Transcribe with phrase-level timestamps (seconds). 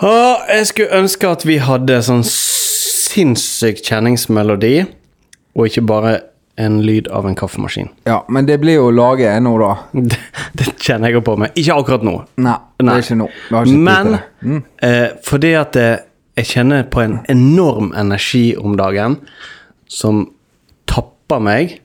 [0.00, 0.10] Å,
[0.48, 4.86] jeg skulle ønske at vi hadde sånn sinnssyk kjenningsmelodi,
[5.52, 6.12] og ikke bare
[6.60, 7.90] en lyd av en kaffemaskin.
[8.08, 9.74] Ja, men det blir jo å lage nå, da.
[10.10, 10.18] Det,
[10.56, 11.52] det kjenner jeg jo på meg.
[11.60, 12.14] Ikke akkurat nå.
[12.40, 13.28] Nei, det er ikke nå.
[13.68, 14.22] Men det.
[14.40, 14.62] Mm.
[14.88, 16.02] eh, fordi at eh,
[16.40, 19.18] jeg kjenner på en enorm energi om dagen
[19.90, 20.24] som
[20.88, 21.76] tapper meg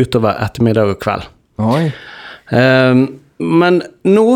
[0.00, 1.28] utover ettermiddag og kveld.
[1.64, 1.86] Oi.
[2.52, 3.04] Eh,
[3.42, 4.26] men nå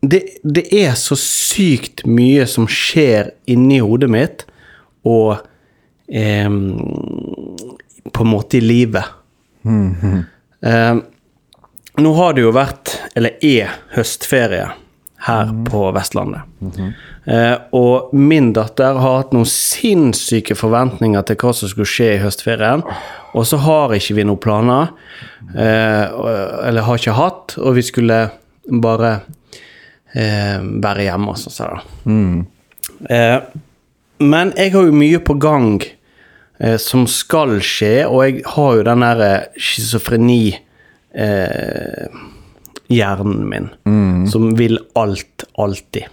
[0.00, 4.44] det, det er så sykt mye som skjer inni hodet mitt,
[5.08, 5.36] og
[6.08, 6.48] eh,
[8.10, 9.16] på en måte i livet.
[10.64, 11.00] Eh,
[12.00, 14.70] nå har det jo vært, eller er, høstferie
[15.26, 16.48] her på Vestlandet.
[17.28, 22.22] Eh, og min datter har hatt noen sinnssyke forventninger til hva som skulle skje i
[22.22, 22.84] høstferien.
[23.36, 24.94] Og så har ikke vi noen planer,
[25.52, 26.06] eh,
[26.70, 28.22] eller har ikke hatt, og vi skulle
[28.80, 29.20] bare
[30.14, 31.76] være hjemme og sånn.
[31.76, 31.80] da.
[33.08, 33.38] Eh,
[34.20, 35.78] men jeg har jo mye på gang
[36.60, 39.22] eh, som skal skje, og jeg har jo den der
[39.56, 40.66] schizofreni-hjernen
[41.14, 42.26] eh,
[42.90, 43.68] hjernen min,
[44.28, 46.10] som vil alt, alltid.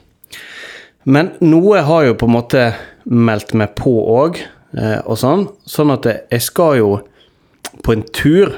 [1.10, 2.64] Men noe har jo på en måte
[3.08, 4.38] meldt meg på òg,
[4.78, 5.48] eh, og sånn.
[5.66, 6.90] Sånn at jeg skal jo
[7.84, 8.54] på en tur,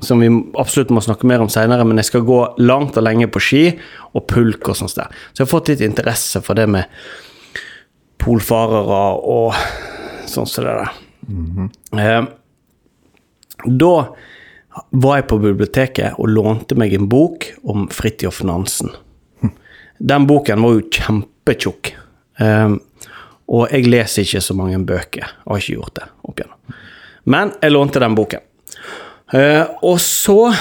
[0.00, 3.26] som vi absolutt må snakke mer om seinere, men jeg skal gå langt og lenge
[3.32, 3.62] på ski
[4.14, 5.10] og pulk og sånt der.
[5.32, 6.86] Så jeg har fått litt interesse for det med
[8.22, 9.58] polfarere og
[10.30, 10.94] sånn som det der.
[11.98, 12.24] Eh,
[13.66, 13.94] da
[14.94, 18.92] var jeg på biblioteket og lånte meg en bok om Fridtjof Nansen.
[19.98, 21.90] Den boken var jo kjempetjukk.
[22.38, 22.76] Eh,
[23.48, 25.24] og jeg leser ikke så mange bøker.
[25.24, 26.76] Jeg har ikke gjort det opp igjennom.
[27.28, 28.44] Men jeg lånte den boken.
[29.36, 30.52] Eh, og så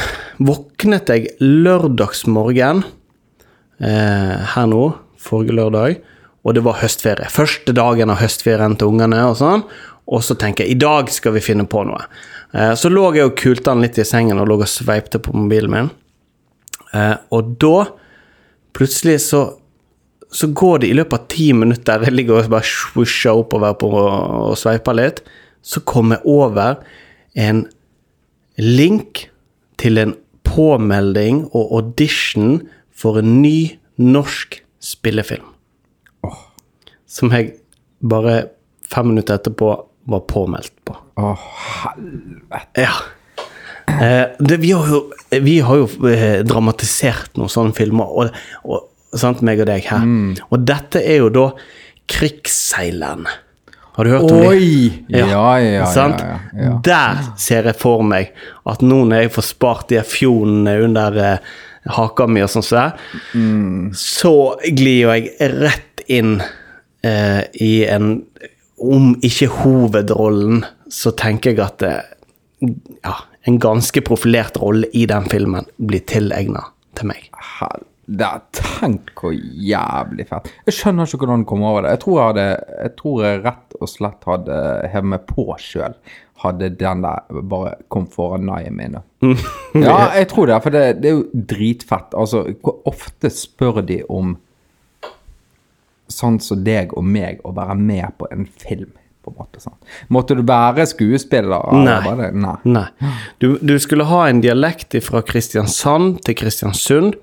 [0.43, 2.83] våknet jeg lørdagsmorgen
[3.79, 4.89] eh, her nå,
[5.21, 6.01] forrige lørdag,
[6.43, 7.29] og det var høstferie.
[7.31, 9.63] Første dagen av høstferien til ungene og sånn.
[10.07, 12.05] Og så tenker jeg i dag skal vi finne på noe.
[12.55, 15.35] Eh, så lå jeg og kulte han litt i sengen og lå og sveipte på
[15.35, 15.95] mobilen min.
[17.35, 17.81] Og da
[18.73, 19.41] plutselig så
[20.31, 23.91] så går det i løpet av ti minutter, jeg ligger og bare swusher oppover på
[23.95, 25.21] og sveiper litt,
[25.63, 26.81] så kommer jeg over
[27.37, 27.65] en
[28.57, 29.27] link
[29.77, 30.15] til en
[30.47, 32.61] påmelding og audition
[32.97, 35.53] for en ny norsk spillefilm.
[37.07, 37.53] Som jeg
[38.03, 38.49] bare
[38.87, 39.69] fem minutter etterpå
[40.07, 40.95] var påmeldt på.
[41.19, 41.33] Å,
[41.83, 42.85] helvete.
[42.85, 42.93] Ja.
[43.87, 45.01] Eh, det, vi har jo,
[45.31, 50.05] vi har jo eh, dramatisert noen sånne filmer, og, og, sant, meg og deg her.
[50.49, 51.49] Og dette er jo da
[52.07, 53.27] Krigsseileren.
[53.97, 54.47] Har du hørt om det?
[54.47, 55.03] Oi!
[55.09, 55.85] Ja, ja, ja.
[55.89, 56.21] Sant?
[56.21, 56.73] ja, ja.
[56.85, 58.29] Der ser jeg for meg
[58.69, 61.47] at nå når jeg får spart de fjonene under eh,
[61.97, 62.83] haka mi og sånn så,
[63.33, 63.95] mm.
[63.97, 64.35] så
[64.69, 66.37] glir jeg rett inn
[67.01, 68.19] eh, i en
[68.77, 70.59] Om ikke hovedrollen,
[70.93, 72.03] så tenker jeg at eh,
[73.01, 73.15] ja,
[73.49, 76.61] en ganske profilert rolle i den filmen blir tilegna
[76.93, 77.31] til meg.
[77.57, 80.47] Hel- det, tenk hvor jævlig fett.
[80.67, 81.97] Jeg skjønner ikke hvordan du kom over det.
[81.97, 82.45] Jeg tror jeg, hadde,
[82.85, 84.59] jeg tror jeg rett og slett hadde
[84.93, 85.97] hevet meg på sjøl.
[86.43, 88.99] Hadde den der bare kom foran naien min.
[89.77, 92.15] Ja, jeg tror det, for det, det er jo dritfett.
[92.17, 94.37] Altså, hvor ofte spør de om
[96.07, 98.93] sånn som deg og meg å være med på en film?
[99.27, 99.75] på en måte sånn.
[100.15, 101.73] Måtte du være skuespiller?
[101.83, 102.29] Nei.
[102.31, 102.53] Nei.
[102.63, 102.85] Nei.
[103.43, 107.17] Du, du skulle ha en dialekt fra Kristiansand til Kristiansund.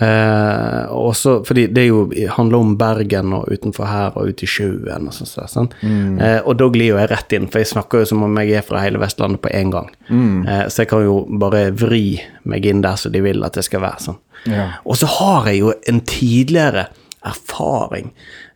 [0.00, 5.08] Eh, også, fordi det jo, handler om Bergen og utenfor her og ute i sjøen
[5.10, 5.68] og sånn.
[5.82, 6.16] Mm.
[6.16, 8.56] Eh, og da glir jo jeg rett inn, for jeg snakker jo som om jeg
[8.56, 9.90] er fra hele Vestlandet på en gang.
[10.08, 12.06] Eh, så jeg kan jo bare vri
[12.48, 14.20] meg inn der så de vil at det skal være sånn.
[14.48, 14.68] Ja.
[14.88, 16.88] Og så har jeg jo en tidligere
[17.28, 18.10] erfaring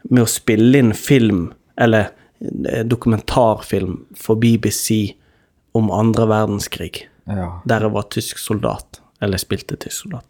[0.08, 2.08] med å spille inn film, eller
[2.40, 5.12] eh, dokumentarfilm for BBC
[5.76, 7.60] om andre verdenskrig Ja.
[7.66, 9.00] der jeg var tysk soldat.
[9.22, 10.26] Eller spilte tysk soldat.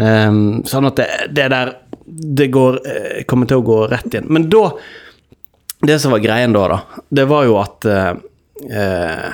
[0.00, 1.74] Ehm, sånn at det, det der
[2.06, 4.28] Det går, eh, kommer til å gå rett inn.
[4.30, 4.70] Men da
[5.84, 6.78] Det som var greien da, da,
[7.12, 9.32] det var jo at uh,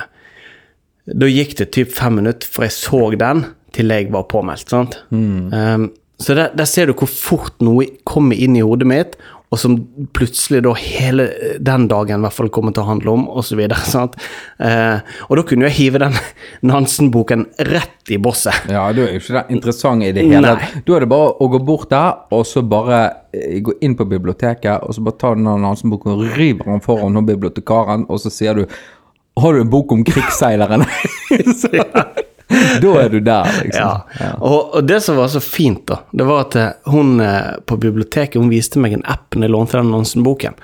[1.07, 4.69] Da gikk det typ fem minutter fra jeg så den, til jeg var påmeldt.
[4.69, 4.99] sant?
[5.11, 9.15] Ehm, så der, der ser du hvor fort noe kommer inn i hodet mitt,
[9.53, 9.75] og som
[10.17, 11.27] plutselig da hele
[11.61, 13.61] den dagen i hvert fall kommer til å handle om, osv.
[14.63, 16.13] Eh, og da kunne jeg hive den
[16.69, 18.69] Nansen-boken rett i bosset.
[18.71, 20.77] Ja, du er jo ikke det interessant i det hele tatt.
[20.87, 23.01] Da er det bare å gå bort der, og så bare
[23.35, 27.19] eh, gå inn på biblioteket, og så bare ta den Nansen-boken og river den foran
[27.27, 28.65] bibliotekaren, og så sier du
[29.41, 30.87] Har du en bok om krigsseilerne?
[31.61, 31.69] så,
[32.83, 34.03] Da er du der, liksom.
[34.19, 34.29] Ja.
[34.39, 37.77] Og, og det som var så fint, da, det var at eh, hun eh, på
[37.81, 40.59] biblioteket hun viste meg en app når jeg lånte den Nansen-boken.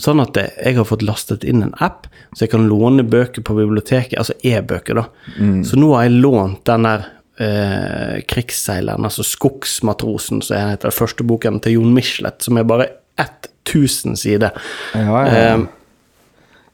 [0.00, 3.44] Sånn at eh, jeg har fått lastet inn en app, så jeg kan låne bøker
[3.44, 5.08] på biblioteket, altså e-bøker, da.
[5.66, 7.06] Så nå har jeg lånt den der
[7.42, 12.88] eh, krigsseileren, altså Skogsmatrosen, som heter den første boken til Jon Michelet, som er bare
[13.20, 14.50] 1000 sider.
[14.94, 15.54] Ja, ja, ja.
[15.54, 15.60] Eh,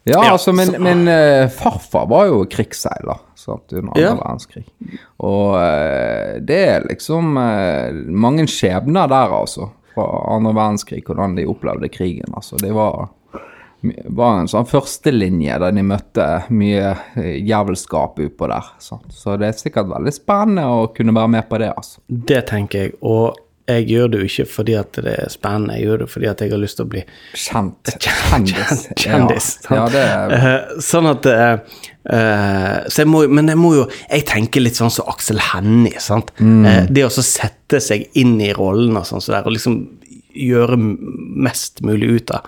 [0.09, 4.15] Ja, Ja, altså, min, så- min eh, farfar var jo krigsseiler sant, under andre Ja.
[4.19, 4.65] verdenskrig.
[5.21, 9.71] Og uh, det er liksom uh, mange skjebner der, altså.
[9.95, 12.29] Fra andre verdenskrig, hvordan de opplevde krigen.
[12.37, 13.09] Altså, det var,
[14.11, 16.93] var en sånn førstelinje der de møtte mye
[17.47, 18.69] jævelskap utpå der.
[18.83, 19.11] Sant?
[19.15, 22.01] Så det er sikkert veldig spennende å kunne være med på det, altså.
[22.09, 23.37] Det tenker jeg, og
[23.69, 26.41] jeg gjør det jo ikke fordi at det er spennende, jeg gjør det fordi at
[26.43, 27.03] jeg har lyst til å bli
[27.37, 27.91] Kjent.
[28.05, 28.87] Kjendis.
[28.97, 29.49] kjendis.
[29.69, 31.77] Ja, ja det er Eh, sånn at eh,
[32.17, 36.01] eh, så jeg må, Men jeg må jo Jeg tenker litt sånn som Aksel Hennie.
[36.01, 36.33] sant?
[36.41, 36.89] Mm.
[36.95, 39.81] Det å sette seg inn i rollen og sånn så der, og liksom
[40.39, 42.47] gjøre mest mulig ut av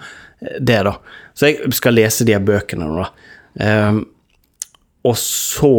[0.60, 0.94] det, da.
[1.36, 3.10] Så jeg skal lese de her bøkene nå, da.
[3.60, 3.98] Eh,
[5.10, 5.72] og så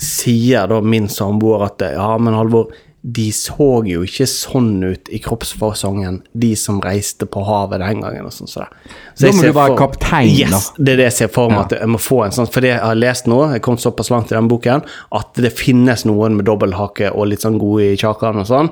[0.00, 5.18] sier da min samboer at ja, men Halvor, de så jo ikke sånn ut i
[5.18, 8.26] kroppsfasongen, de som reiste på havet den gangen.
[8.26, 8.66] og sånn så.
[9.14, 10.60] Så Da må du være for- kaptein, da.
[10.76, 11.72] Det er det jeg ser for meg.
[11.72, 14.10] at jeg må få en sånn, For det jeg har lest nå, jeg kom såpass
[14.10, 17.96] langt i den boken, at det finnes noen med dobbelthake og litt sånn gode i
[17.96, 18.70] kjakan og sånn,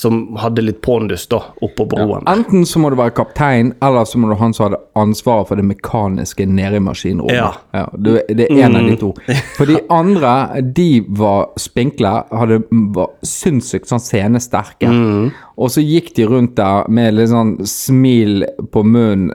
[0.00, 2.24] som hadde litt pondus da, oppå broen.
[2.30, 5.50] Enten så må du være kaptein, eller så må du ha han som hadde ansvaret
[5.50, 7.36] for det mekaniske nede i maskinrommet.
[7.36, 7.50] Ja.
[7.76, 9.10] Ja, det er en av de to.
[9.58, 12.62] For de andre, de var spinkle, hadde,
[12.96, 14.88] var sinnssykt sånn scenesterke.
[15.60, 19.34] Og så gikk de rundt der med litt sånn smil på munnen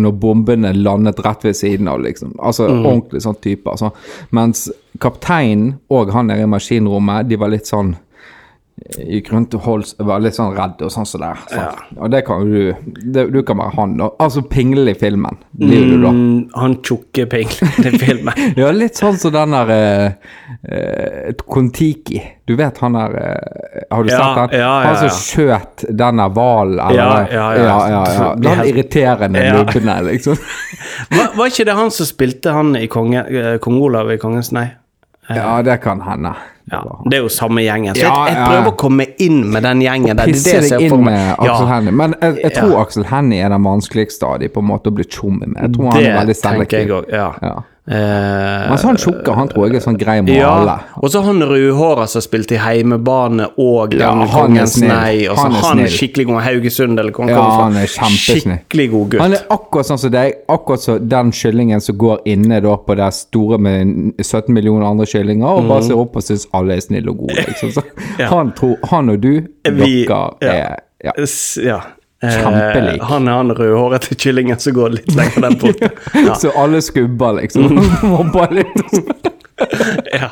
[0.00, 2.34] når bombene landet rett ved siden av, liksom.
[2.38, 3.70] Altså ordentlig sånn type.
[3.70, 3.90] Altså.
[4.34, 4.68] Mens
[5.02, 7.94] kapteinen og han nede i maskinrommet, de var litt sånn
[9.00, 11.40] gikk rundt og holdt, var litt sånn redd og sånn som der.
[11.52, 11.66] Ja.
[12.00, 14.08] Og det kan jo du det, Du kan være han, da.
[14.18, 15.36] Altså Pingle i filmen.
[15.52, 16.10] Blir du da.
[16.16, 18.34] Mm, han tjukke pinglete filmen.
[18.60, 19.70] Ja, litt sånn som den der
[20.64, 22.22] eh, Kon-Tiki.
[22.48, 24.60] Du vet han der uh, Har du Ja, sett den?
[24.60, 28.34] ja, Han som skjøt den der hvalen, eller Ja, ja, ja.
[28.36, 29.56] Den irriterende Ja.
[29.60, 30.36] lubbene, liksom.
[31.14, 33.22] Var, var ikke det han som spilte han i konge,
[33.62, 34.66] Kong Olav i Kongens Nei?
[35.30, 36.32] Ja, det kan hende.
[36.70, 36.80] Ja,
[37.10, 37.94] det er jo samme gjengen.
[37.96, 38.46] Så Ja, jeg, jeg ja.
[38.46, 40.20] prøver å komme inn med den gjengen der.
[40.20, 41.92] Det er Pisse det deg ser inn med Aksel Ja, Hennie.
[42.02, 42.84] Men jeg, jeg tror Ja.
[42.84, 45.62] Aksel Hennie er den vanskeligste av dem å bli tjommi med.
[45.62, 46.88] Jeg tror han er veldig det tenker jeg selektiv.
[47.42, 47.54] ja.
[47.90, 51.40] Eh, Men sånn tjukke, han tror jeg er sånn grei med ja, og så han
[51.42, 54.76] rødhåra som spilte i Heimebane og Ja, den han Kongens.
[54.80, 55.26] Nei.
[55.26, 56.40] Og så Han er han, er skikkelig god.
[56.46, 57.86] Haugesund eller hvor han Ja, han er.
[57.90, 59.20] Skikkelig god gutt.
[59.24, 60.38] Han er akkurat sånn som deg.
[60.48, 65.06] Akkurat som den kyllingen som går inne da på det store med 17 millioner andre
[65.10, 67.42] kyllinger, og bare ser opp og syns alle er snille og gode.
[67.48, 67.72] Liksom.
[67.74, 68.04] Så Mm.
[68.20, 68.26] Ja.
[68.28, 69.32] han, tror, han og du,
[69.64, 70.52] Vi- dere ja.
[70.52, 71.12] er ja.
[71.64, 71.80] Ja.
[72.22, 73.02] Eh, Kjempelik.
[73.08, 75.98] han er han rødhårete kyllingen som går litt lenger den porten.
[76.26, 76.34] Ja.
[76.36, 77.78] Så alle skubber, liksom.
[78.12, 79.30] Mobber litt.
[80.12, 80.28] ja.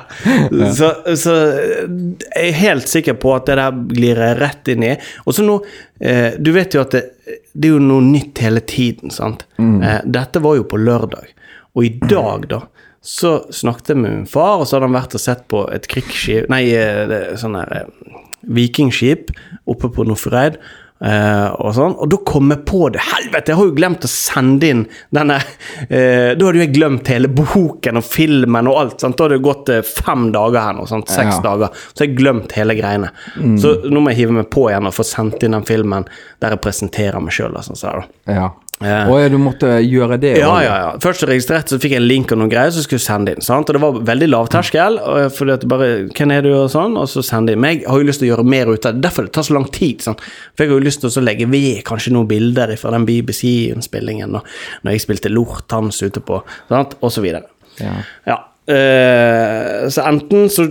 [0.77, 4.95] Så, så jeg er helt sikker på at det der glir jeg rett inn i.
[5.25, 5.59] Og så nå
[6.01, 7.05] eh, Du vet jo at det,
[7.53, 9.47] det er jo noe nytt hele tiden, sant.
[9.61, 11.33] Eh, dette var jo på lørdag.
[11.77, 12.63] Og i dag, da,
[13.05, 15.87] så snakket jeg med min far, og så hadde han vært og sett på et
[15.89, 18.17] krigsskip Nei, eh, sånn her eh,
[18.59, 19.33] vikingskip
[19.69, 20.59] oppe på Nordfjordeid.
[20.99, 23.03] Eh, og sånn, og da kom jeg på det.
[23.13, 24.81] Helvete, jeg har jo glemt å sende inn
[25.15, 28.97] denne uh, Da hadde jo jeg glemt hele boken og filmen og alt.
[29.05, 29.19] Sant?
[29.19, 30.87] Da hadde det gått uh, fem dager her nå.
[30.91, 31.11] Sant?
[31.13, 31.43] Seks Ja.
[31.45, 31.83] dager.
[31.95, 33.13] Så jeg glemt hele greiene.
[33.61, 36.09] Så nå må jeg hive meg på igjen og få sendt inn den filmen
[36.43, 37.55] der jeg presenterer meg sjøl.
[37.63, 37.95] Sånn, så.
[38.27, 38.51] Ja.
[38.79, 40.91] Og ja, du måtte gjøre det Ja, ja, ja.
[41.03, 43.43] Først registrert, så fikk jeg en link og noen greier som skulle sende inn.
[43.43, 43.67] Sant?
[43.67, 45.01] Og det var veldig lavterskel.
[45.35, 46.53] Fordi at bare Hvem er du?
[46.55, 47.63] og sånn, og så sende inn.
[47.65, 49.03] Men jeg har jo lyst til å gjøre mer ut av det.
[49.09, 50.05] Derfor det tar så lang tid.
[50.07, 50.23] Sant?
[50.55, 54.37] For jeg har jo lyst til å legge ved kanskje noen bilder fra den BBC-innspillingen,
[54.39, 54.47] og
[54.87, 56.39] når jeg spilte Lortans ute på,
[56.71, 56.95] sant?
[57.03, 57.49] og så videre.
[57.83, 57.97] Ja.
[58.31, 58.39] Ja.
[58.69, 60.69] Eh, så enten så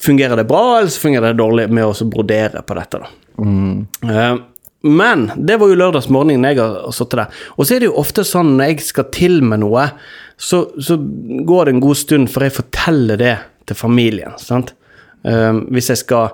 [0.00, 3.10] fungerer det bra, eller så fungerer det dårlig med å brodere på dette, da.
[4.08, 4.38] Eh,
[4.86, 7.38] men det var jo lørdagsmorgen jeg har sittet der.
[7.56, 9.86] Og så er det jo ofte sånn når jeg skal til med noe,
[10.40, 13.34] så, så går det en god stund før jeg forteller det
[13.68, 14.36] til familien.
[14.40, 14.72] sant?
[15.20, 16.32] Um, hvis jeg skal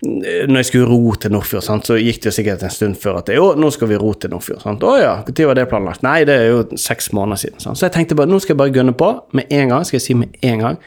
[0.00, 3.18] når jeg skulle ro til Nordfjord, sant, så gikk det jo sikkert en stund før
[3.20, 4.62] at jo, nå skal vi ro til Nordfjord.
[4.62, 4.84] Sant?
[4.86, 6.04] Å ja, når var det planlagt?
[6.06, 7.60] Nei, det er jo seks måneder siden.
[7.60, 7.76] Sant?
[7.76, 9.84] Så jeg tenkte bare, nå skal jeg bare gønne på med en gang.
[9.84, 10.80] Skal jeg si med en gang.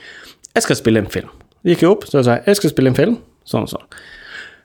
[0.50, 1.30] Jeg skal spille en film.
[1.68, 3.20] Gikk jeg opp, så jeg sa jeg skal spille en film.
[3.46, 3.86] Sånn og sånn.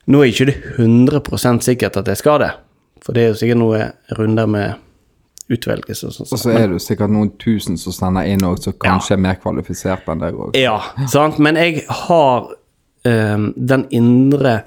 [0.08, 2.52] Nå er ikke det 100 sikkert at jeg skal det,
[3.04, 3.80] for det er jo sikkert noe
[4.16, 4.84] runder med
[5.52, 6.30] utvelgelse og sånn.
[6.32, 9.22] Og så er det jo sikkert noen tusen som sender inn òg, som kanskje er
[9.24, 10.56] mer kvalifisert enn deg òg.
[10.58, 10.78] Ja,
[11.10, 11.40] sant?
[11.42, 12.50] Men jeg har
[13.08, 14.58] um, den indre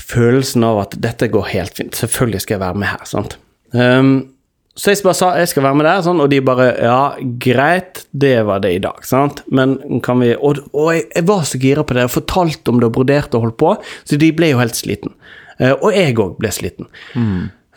[0.00, 1.98] følelsen av at dette går helt fint.
[1.98, 3.06] Selvfølgelig skal jeg være med her.
[3.08, 3.38] sant?
[3.74, 4.29] Um,
[4.78, 7.00] så jeg bare sa jeg skal være med der, sånn, og de bare Ja,
[7.42, 9.42] greit, det var det i dag, sant?
[9.50, 12.78] Men kan vi Og, og jeg, jeg var så gira på det, jeg fortalte om
[12.80, 13.72] det og broderte og holdt på,
[14.06, 15.12] så de ble jo helt sliten.
[15.58, 16.88] Eh, og jeg òg ble sliten.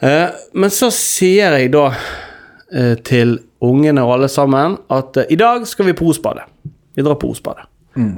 [0.03, 1.89] Eh, men så sier jeg da
[2.71, 6.45] eh, til ungene og alle sammen at eh, i dag skal vi på Osbadet.
[6.93, 7.65] Vi drar på Osbadet.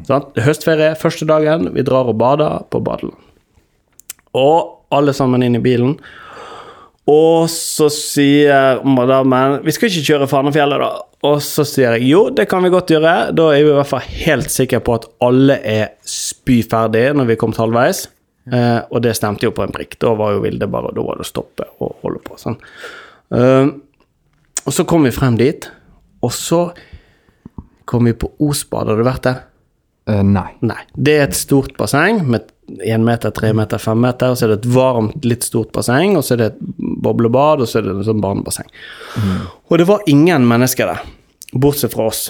[0.07, 0.29] Sant?
[0.35, 1.69] Er høstferie, første dagen.
[1.75, 3.17] Vi drar og bader på badeland.
[4.35, 5.97] Og alle sammen inn i bilen.
[7.11, 11.03] Og så sier madammen Vi skal ikke kjøre Fanefjellet, da.
[11.25, 13.13] Og så sier jeg jo, det kan vi godt gjøre.
[13.37, 17.35] Da er vi i hvert fall helt sikre på at alle er spyferdige når vi
[17.35, 18.03] er kommet halvveis.
[18.45, 19.97] Eh, og det stemte jo på en prikk.
[20.01, 22.37] Da var jo Vilde bare Da var det å stoppe og holde på.
[22.41, 22.59] sånn.
[23.33, 23.73] Eh,
[24.65, 25.67] og så kom vi frem dit,
[26.25, 26.61] og så
[27.85, 28.89] kom vi på Osbad.
[28.89, 29.43] Har du vært der?
[30.09, 30.51] Uh, nei.
[30.61, 30.81] Nei.
[30.93, 32.51] Det er et stort basseng med
[32.85, 34.33] én meter, tre meter, fem meter.
[34.33, 36.59] og Så er det et varmt, litt stort basseng, og så er det et
[37.05, 38.71] boblebad, og så er det et sånn barnebasseng.
[39.69, 41.05] Og det var ingen mennesker der,
[41.53, 42.27] bortsett fra oss.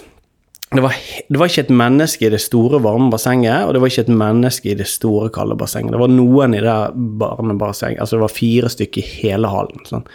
[0.76, 0.96] Det var,
[1.30, 4.16] det var ikke et menneske i det store, varme bassenget, og det var ikke et
[4.20, 5.94] menneske i det store, kalde bassenget.
[5.94, 6.78] Det var noen i det
[7.22, 8.02] barnebassenget.
[8.02, 9.86] Altså, det var fire stykker i hele hallen.
[9.88, 10.08] Sånn.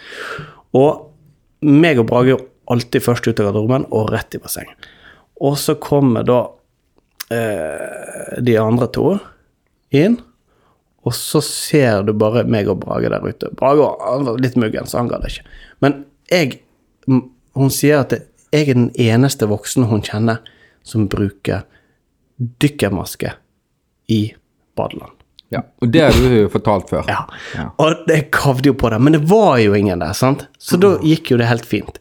[0.77, 1.07] Og
[1.65, 4.89] meg og Brage er alltid først ut av garderoben og rett i bassenget.
[5.41, 6.41] Og så kommer da
[7.33, 9.15] eh, de andre to
[9.97, 10.19] inn,
[11.01, 13.49] og så ser du bare meg og Brage der ute.
[13.57, 15.47] Brage var litt muggen, så han ga det ikke.
[15.85, 16.59] Men jeg
[17.51, 20.37] Hun sier at jeg er den eneste voksne hun kjenner
[20.87, 21.65] som bruker
[22.63, 23.33] dykkermaske
[24.07, 24.21] i
[24.77, 25.11] badeland.
[25.51, 25.65] Ja.
[25.83, 27.03] Og det har du jo fortalt før.
[27.11, 27.25] Ja.
[27.57, 27.65] Ja.
[27.81, 30.45] Og jeg kavde jo på det, men det var jo ingen der, sant?
[30.63, 31.99] Så da gikk jo det helt fint.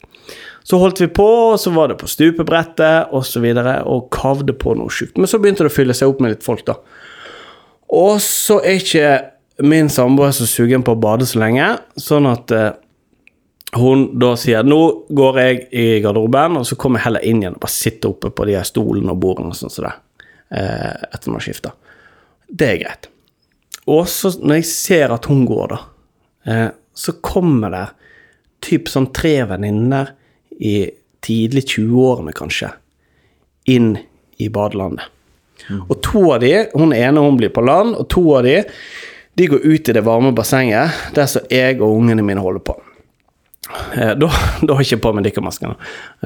[0.63, 4.55] Så holdt vi på, og så var det på stupebrettet og så videre, og kavde
[4.55, 5.19] på noe sjukt.
[5.19, 6.77] Men så begynte det å fylle seg opp med litt folk, da.
[7.91, 9.11] Og så er ikke
[9.67, 11.67] min samboer så sugen på å bade så lenge,
[12.01, 12.71] sånn at eh,
[13.77, 14.81] hun da sier nå
[15.15, 18.33] går jeg i garderoben, og så kommer jeg heller inn igjen og bare sitter oppe
[18.35, 19.95] på de her stolene og bordene sånn som det,
[20.59, 21.75] eh, etter man skifter.
[22.51, 23.11] Det er greit.
[23.91, 25.81] Og så når jeg ser at hun går, da,
[26.47, 27.87] eh, så kommer det
[28.67, 30.15] typ sånn tre venninner
[30.61, 30.91] i
[31.25, 32.73] tidlig 20-årene, kanskje,
[33.71, 33.95] inn
[34.41, 35.07] i badelandet.
[35.87, 38.61] Og to av de, hun ene hun blir på land, og to av de,
[39.39, 42.79] de går ut i det varme bassenget, der som jeg og ungene mine holder på.
[43.95, 45.77] Eh, da, da har jeg ikke på meg dykkermaskene.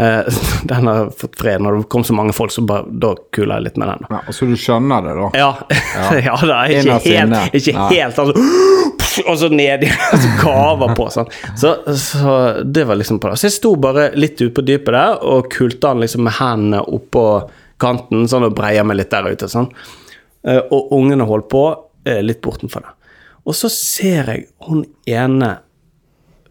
[0.01, 1.63] Eh, den har fått fred.
[1.63, 4.07] Når det kom så mange folk, så bare, da kuler jeg litt med den.
[4.11, 5.31] Ja, så du skjønner det, da?
[5.39, 5.51] Ja,
[6.25, 6.39] ja.
[6.49, 7.89] det er ikke Innerst helt, ikke Nei.
[7.99, 8.45] helt altså,
[9.31, 11.29] Og så ned igjen, og så kaver på sånn.
[11.55, 12.33] Så, så
[12.67, 13.37] det var liksom på det.
[13.39, 16.81] Så jeg sto bare litt ute på dypet der og kulte han liksom med hendene
[16.83, 17.27] oppå
[17.83, 19.49] kanten sånn og breia meg litt der ute.
[19.51, 19.71] sånn.
[20.47, 21.65] Eh, Og ungene holdt på
[22.07, 22.93] eh, litt bortenfor det.
[23.47, 25.59] Og så ser jeg hun ene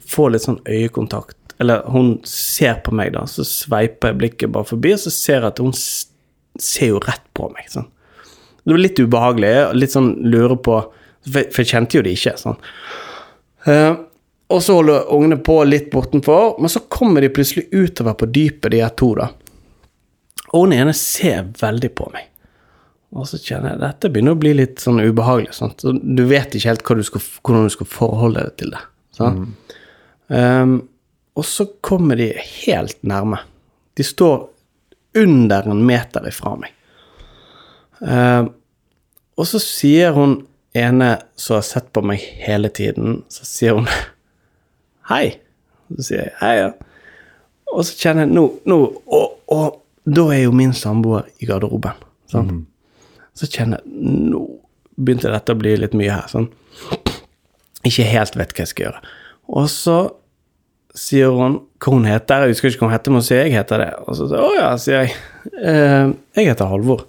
[0.06, 1.38] få litt sånn øyekontakt.
[1.60, 5.39] Eller hun ser på meg, da, så sveiper jeg blikket bare forbi, og så ser
[5.39, 7.70] jeg at hun ser jo rett på meg.
[7.72, 7.88] sånn.
[8.63, 10.82] Det var litt ubehagelig, litt sånn lure på
[11.24, 12.34] For jeg, kjente jo det ikke.
[12.36, 12.58] sånn.
[13.65, 13.94] Eh,
[14.51, 18.72] og så holder ungene på litt bortenfor, men så kommer de plutselig utover på dypet,
[18.74, 19.30] de her to, da.
[20.53, 22.29] Og hun ene ser veldig på meg.
[23.13, 25.53] Og så kjenner jeg dette begynner å bli litt sånn ubehagelig.
[25.57, 25.83] Sant?
[25.83, 28.81] Så du vet ikke helt du skal, hvordan du skal forholde deg til det.
[29.13, 29.75] Sant?
[30.33, 30.79] Um,
[31.38, 33.41] og så kommer de helt nærme.
[33.98, 34.48] De står
[35.17, 36.74] under en meter ifra meg.
[38.01, 38.50] Um,
[39.38, 40.39] og så sier hun
[40.77, 43.89] ene som har sett på meg hele tiden, så sier hun
[45.12, 45.38] hei.
[45.93, 46.74] Så sier jeg hei, ja.
[47.74, 49.22] Og så kjenner jeg nå, nå å,
[49.53, 52.00] og da er jo min samboer i garderoben.
[52.33, 52.65] Mm.
[53.38, 54.43] Så kjenner jeg nå
[54.93, 56.27] begynte dette å bli litt mye her.
[56.29, 56.50] Sånn.
[57.88, 59.01] Ikke helt vet hva jeg skal gjøre.
[59.53, 59.98] Og så
[60.93, 62.45] sier hun hva hun heter.
[62.45, 63.91] Jeg husker ikke hva hun heter, men hun sier jeg heter det.
[64.05, 65.15] Og så sier å ja, sier jeg.
[65.57, 67.05] Eh, jeg heter Halvor.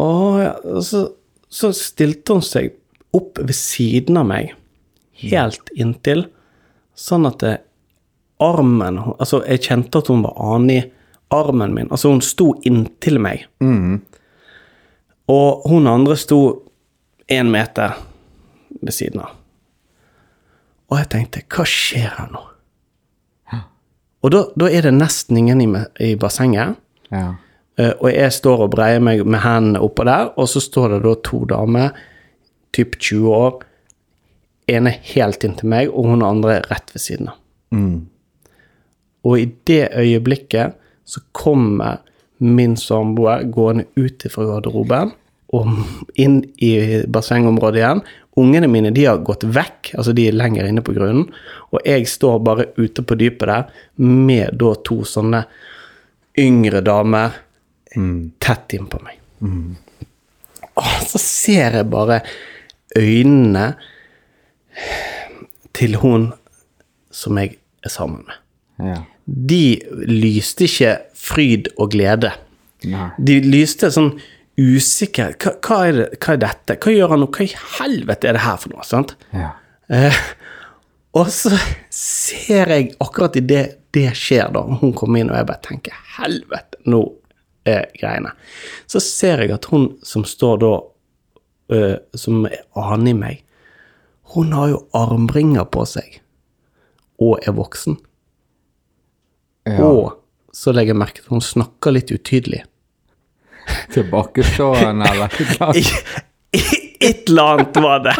[0.00, 0.08] Å
[0.42, 0.54] ja.
[0.74, 1.06] Og så,
[1.48, 2.74] så stilte hun seg
[3.14, 4.54] opp ved siden av meg,
[5.22, 6.26] helt inntil,
[6.98, 7.54] sånn at det,
[8.42, 10.80] armen Altså, jeg kjente at hun var i
[11.32, 11.88] armen min.
[11.90, 13.46] Altså, hun sto inntil meg.
[15.30, 16.40] Og hun andre sto
[17.32, 17.96] én meter
[18.80, 19.36] ved siden av.
[20.92, 22.42] Og jeg tenkte, hva skjer her nå?
[24.24, 25.68] Og da, da er det nesten ingen i,
[26.00, 26.78] i bassenget.
[27.12, 27.34] Ja.
[27.76, 31.00] Uh, og jeg står og breier meg med hendene oppå der, og så står det
[31.04, 31.96] da to damer,
[32.74, 33.58] typ 20 år,
[34.70, 37.40] ene helt inntil meg, og hun andre rett ved siden av.
[39.24, 42.00] Og i det øyeblikket så kommer
[42.38, 45.12] min samboer gående ut fra garderoben
[45.54, 45.68] og
[46.18, 48.02] inn i bassengområdet igjen.
[48.40, 51.28] Ungene mine de har gått vekk, altså de er lenger inne på grunnen.
[51.70, 53.68] Og jeg står bare ute på dypet der
[54.02, 55.44] med da to sånne
[56.42, 57.36] yngre damer
[58.42, 59.20] tett innpå meg.
[60.74, 62.18] Og så ser jeg bare
[62.98, 63.68] øynene
[65.74, 66.32] til hun
[67.14, 68.40] som jeg er sammen med.
[68.82, 69.02] Ja.
[69.24, 72.34] De lyste ikke fryd og glede.
[72.84, 73.10] Nei.
[73.18, 74.14] De lyste sånn
[74.60, 76.76] usikker hva, hva, er det, hva er dette?
[76.78, 77.30] Hva gjør han nå?
[77.34, 78.86] Hva i helvete er det her for noe?
[78.86, 79.16] sant?
[79.34, 79.54] Ja.
[79.88, 80.20] Eh,
[81.14, 81.54] og så
[81.94, 83.64] ser jeg akkurat idet
[83.94, 87.04] det skjer, da, hun kommer inn, og jeg bare tenker helvete, nå
[87.70, 88.32] er greiene.
[88.90, 90.72] Så ser jeg at hun som står da,
[91.76, 93.44] eh, som er aner i meg,
[94.34, 96.18] hun har jo armringer på seg,
[97.22, 98.00] og er voksen.
[99.64, 99.80] Ja.
[99.80, 100.20] Og
[100.54, 102.62] så legger jeg merke til at hun snakker litt utydelig.
[103.94, 105.28] Tilbakestående, eller
[107.04, 108.14] Et eller annet var det.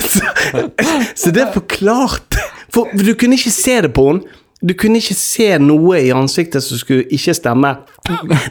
[0.00, 0.20] så,
[1.14, 2.42] så det forklarte
[2.74, 4.40] For du kunne ikke se det på henne.
[4.64, 7.74] Du kunne ikke se noe i ansiktet som skulle ikke stemme.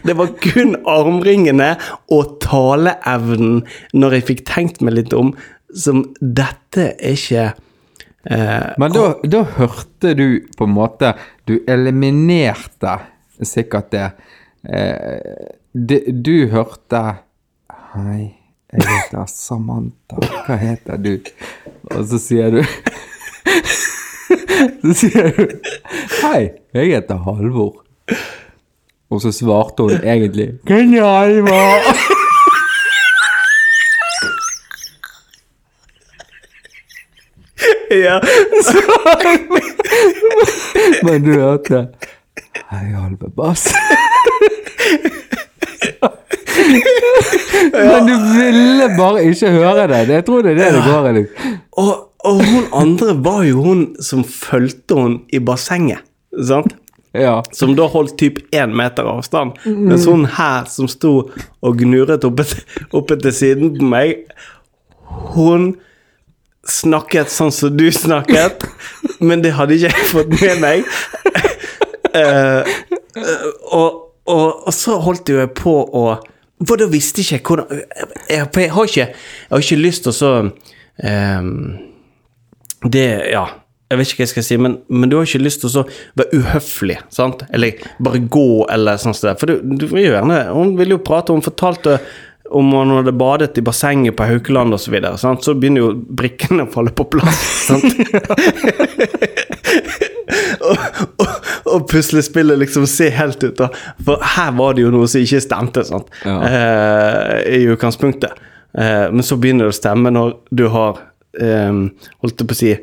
[0.06, 1.72] Det var kun armringene
[2.14, 3.64] og taleevnen,
[3.98, 5.32] når jeg fikk tenkt meg litt om,
[5.74, 7.48] som Dette er ikke
[8.30, 10.28] eh, Men da, da hørte du
[10.58, 11.14] på en måte
[11.48, 12.98] Du eliminerte
[13.44, 14.06] sikkert det.
[14.70, 15.20] Eh,
[15.74, 17.02] de, du hørte
[17.94, 18.34] Hei,
[18.74, 20.18] jeg heter Samantha.
[20.48, 21.18] Hva heter du?
[21.92, 22.62] Og så sier du
[24.84, 25.44] Så sier du
[26.24, 27.84] Hei, jeg heter Halvor.
[29.14, 32.14] Og så svarte hun egentlig Hvem er Halvor?
[38.02, 38.20] Ja.
[41.06, 41.88] Men du hørte
[42.70, 43.68] Hei, Halve Bass.
[47.74, 50.02] Men du ville bare ikke høre det.
[50.10, 51.14] Jeg tror det er det det går i.
[51.20, 51.58] liksom.
[51.84, 51.94] Og,
[52.30, 56.06] og hun andre var jo hun som fulgte hun i bassenget.
[56.48, 56.76] Sant?
[57.14, 57.42] Ja.
[57.54, 59.58] Som da holdt typ én meter avstand.
[59.66, 61.14] Mens hun her som sto
[61.62, 62.46] og gnuret oppe,
[62.94, 64.24] oppe til siden på meg,
[65.36, 65.76] hun
[66.70, 68.64] snakket sånn som du snakket,
[69.28, 70.88] men det hadde ikke jeg fått med meg.
[72.14, 72.62] Uh,
[73.74, 73.90] og,
[74.30, 76.04] og, og så holdt jo jeg på å
[76.64, 77.80] For da visste ikke jeg hvordan
[78.30, 81.50] jeg, For jeg har ikke, jeg har ikke lyst til å så um,
[82.94, 83.48] det Ja,
[83.90, 85.74] jeg vet ikke hva jeg skal si, men, men du har ikke lyst til å
[85.74, 85.84] så
[86.20, 87.44] være uhøflig, sant?
[87.54, 89.36] Eller bare gå, eller sånn som det.
[89.42, 91.98] For du, du vil jo gjerne Hun ville jo prate, hun fortalte
[92.54, 94.84] om man hadde badet i bassenget på Haukeland osv.
[94.86, 95.90] Så, videre, så begynner jo
[96.22, 97.42] brikkene å falle på plass.
[97.70, 97.84] Sant?
[100.62, 100.78] og,
[101.22, 101.28] og,
[101.74, 103.70] og puslespillet liksom ser helt ut, da.
[104.06, 106.10] For her var det jo noe som ikke stemte, sant?
[106.28, 106.38] Ja.
[106.48, 108.40] eh, i utgangspunktet.
[108.78, 111.02] Eh, men så begynner det å stemme når du har
[111.40, 111.84] eh,
[112.24, 112.74] holdt jeg på å si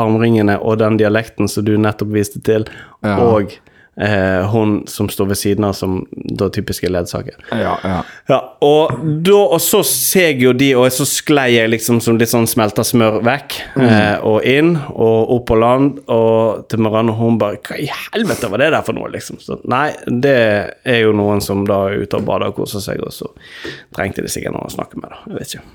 [0.00, 2.68] armringene og den dialekten som du nettopp viste til,
[3.02, 3.16] Ja.
[3.24, 3.56] og
[4.00, 7.36] eh, hun som står ved siden av som da typiske ledsager.
[7.50, 7.98] Ja, ja.
[8.30, 12.18] Ja, og, da, og så ser jeg jo de, og så sklei jeg liksom som
[12.20, 17.14] litt sånn smelta smør vekk, eh, og inn, og opp på land, og til Marianne,
[17.14, 19.40] og hun bare Hva i helvete var det der for noe, liksom?
[19.42, 20.36] Så nei, det
[20.88, 23.28] er jo noen som da er ute og bader og koser seg, og så
[23.96, 25.20] trengte de sikkert noen å snakke med, da.
[25.30, 25.66] Jeg vet ikke.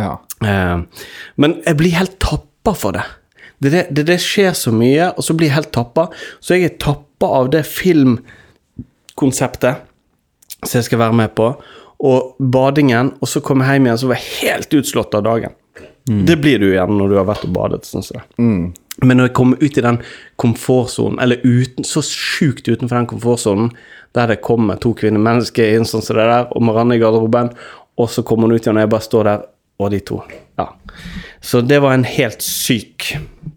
[0.00, 0.12] ja.
[0.46, 1.06] Eh,
[1.40, 3.06] men jeg blir helt tappa for det.
[3.60, 6.08] Det, det, det, det skjer så mye, og så blir jeg helt tappa.
[6.40, 9.74] Så jeg er tappa av det filmkonseptet
[10.60, 11.46] som jeg skal være med på,
[12.00, 15.52] og badingen, og så kom jeg hjem igjen, så var helt utslått av dagen.
[16.10, 17.84] Det blir du igjen når du har vært og badet.
[17.86, 18.22] sånn jeg.
[18.40, 18.72] Mm.
[19.04, 20.00] Men når jeg kommer ut i den
[20.40, 23.70] komfortsonen, eller uten, så sjukt utenfor den komfortsonen,
[24.16, 27.52] der det kommer to kvinnemennesker inn sånn som det der, og Marianne i garderoben,
[28.00, 29.46] og så kommer hun ut igjen, og jeg bare står der,
[29.80, 30.18] og de to.
[30.60, 30.66] Ja.
[31.40, 33.12] Så det var en helt syk,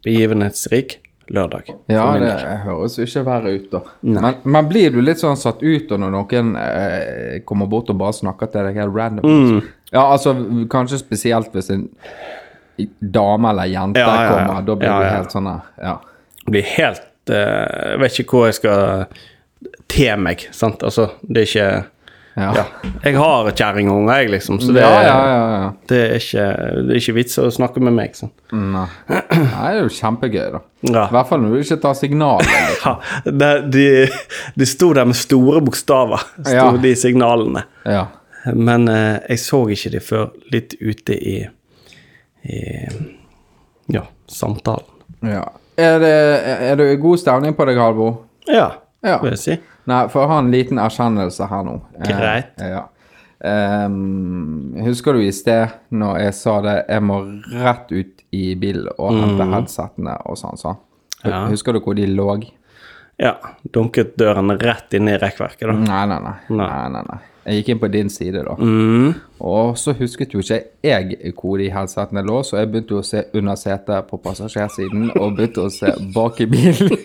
[0.06, 1.00] begivenhetsrik
[1.32, 1.70] lørdag.
[1.92, 2.34] Ja, det
[2.66, 3.82] høres jo ikke verre ut, da.
[4.02, 8.00] Men, men blir du litt sånn satt ut da når noen eh, kommer bort og
[8.02, 9.28] bare snakker til deg helt random?
[9.30, 9.62] Mm.
[9.94, 10.36] Ja, altså
[10.74, 11.88] kanskje spesielt hvis en
[13.00, 14.30] dame eller jente Ja, ja, ja.
[14.34, 14.68] kommer.
[14.68, 15.96] Da blir du helt sånn her, ja.
[16.50, 19.06] blir helt eh, Jeg vet ikke hvor jeg skal
[19.94, 20.84] te meg, sant.
[20.84, 21.68] Altså, det er ikke
[22.36, 22.64] Ja, Ja.
[23.04, 25.68] Jeg har kjerringunger, jeg, liksom, så det, ja, ja, ja, ja.
[25.92, 26.46] det, er ikke,
[26.88, 28.16] det er ikke vits å snakke med meg.
[28.18, 28.32] Sånn.
[28.52, 28.88] Nei.
[29.12, 30.62] Nei, det er jo kjempegøy, da.
[30.88, 32.50] I hvert fall når du ikke tar signaler.
[32.50, 32.98] Liksom.
[33.24, 33.86] Ja, det, de,
[34.60, 37.66] de sto der med store bokstaver, sto de signalene.
[37.86, 38.06] Ja.
[38.56, 41.38] Men eh, jeg så ikke de før litt ute i,
[42.50, 42.64] i
[43.94, 44.90] ja, samtalen.
[45.22, 45.46] ja.
[45.74, 46.10] Er, det,
[46.70, 48.20] er det god stemning på deg, Halvor?
[48.46, 48.68] Ja,
[49.02, 49.16] Ja.
[49.24, 49.56] vil jeg si.
[49.90, 51.78] Nei, for jeg har en liten erkjennelse her nå.
[52.00, 52.54] Eh, Greit.
[52.64, 52.86] ja.
[53.86, 57.20] um, husker du i sted når jeg sa det, jeg må
[57.52, 60.80] rett ut i bilen og hente headsettene og sånn, sånn.
[61.24, 61.30] Mm.
[61.30, 61.44] Ja.
[61.52, 62.30] Husker du hvor de lå?
[63.22, 63.36] Ja.
[63.76, 65.76] Dunket døren rett inn i rekkverket, da.
[65.76, 66.36] Nei, nei, nei.
[66.50, 66.66] Nei.
[66.66, 67.22] nei, nei, nei.
[67.44, 68.56] Jeg gikk inn på din side, da.
[68.56, 69.14] Mm.
[69.44, 73.26] Og så husket jo ikke jeg hvor de helsetene lå, så jeg begynte å se
[73.36, 76.94] under setet på passasjersiden og begynte å se bak i bilen.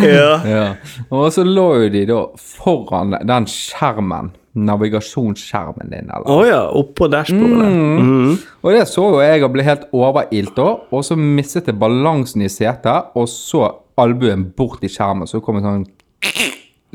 [0.00, 0.40] Ja.
[0.46, 0.64] ja.
[1.12, 6.26] Og så lå jo de da foran den skjermen, navigasjonsskjermen din, eller?
[6.26, 7.68] Å ja, oppå dashbordet.
[7.70, 8.32] Mm.
[8.64, 12.42] Og det så jo jeg og ble helt overilt da, og så mistet jeg balansen
[12.46, 13.68] i setet, og så
[14.00, 15.86] albuen bort i skjermen, så kom en sånn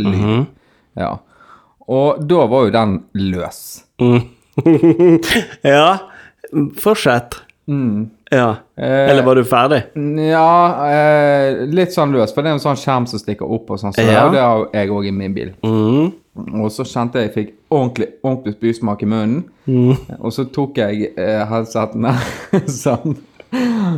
[0.01, 0.51] lyd.
[0.99, 1.13] Ja.
[1.91, 3.63] Og da var jo den løs.
[5.63, 5.97] Ja.
[6.79, 7.35] Fortsett.
[8.31, 8.55] Ja.
[8.77, 9.81] Eller var du ferdig?
[10.29, 13.81] Ja, eh, litt sånn løs, for det er en sånn skjerm som stikker opp og
[13.81, 14.29] sånn, så Ja.
[14.31, 15.51] det har jeg òg i min bil.
[15.63, 16.13] Mm.
[16.61, 19.43] Og så kjente jeg jeg fikk ordentlig, ordentlig spysmak i munnen,
[20.19, 22.13] og så tok jeg eh, headsetene
[22.67, 23.17] sånn.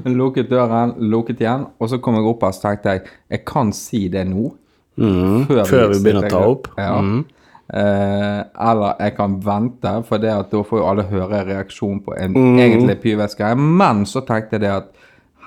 [0.06, 3.72] Lukket døren, lukket igjen, og så kom jeg opp her så tenkte jeg jeg kan
[3.74, 4.52] si det nå.
[4.98, 5.46] Mm.
[5.66, 6.68] Før vi begynner å ta opp.
[6.78, 6.98] Ja.
[7.02, 7.26] Mm.
[7.74, 12.14] Eh, eller jeg kan vente, for det at da får jo alle høre reaksjon på
[12.18, 12.60] en Mm.
[12.64, 14.88] egentlig pyveske Men så tenkte jeg det at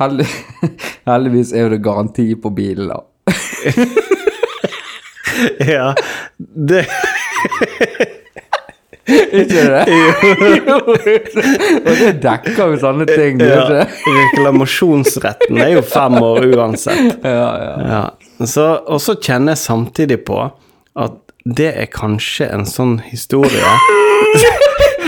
[0.01, 0.27] heldig,
[1.09, 3.01] heldigvis er jo det garanti på bilen, da.
[5.65, 5.95] Ja.
[6.37, 6.85] Det
[9.33, 9.85] Ikke det?
[10.69, 10.77] jo.
[10.85, 13.41] Og det dekker jo sånne ting.
[13.43, 13.87] ja.
[14.07, 17.17] Reklamasjonsretten er jo fem år uansett.
[17.25, 17.73] Ja, ja.
[17.91, 18.03] Ja.
[18.91, 20.39] Og så kjenner jeg samtidig på
[21.01, 23.77] at det er kanskje en sånn historie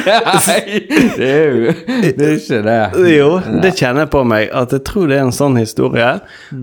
[0.03, 0.81] Nei,
[1.19, 1.75] det er jo
[2.17, 2.79] Det er ikke det.
[3.13, 3.29] Jo,
[3.63, 4.49] det kjenner jeg på meg.
[4.51, 6.09] At jeg tror det er en sånn historie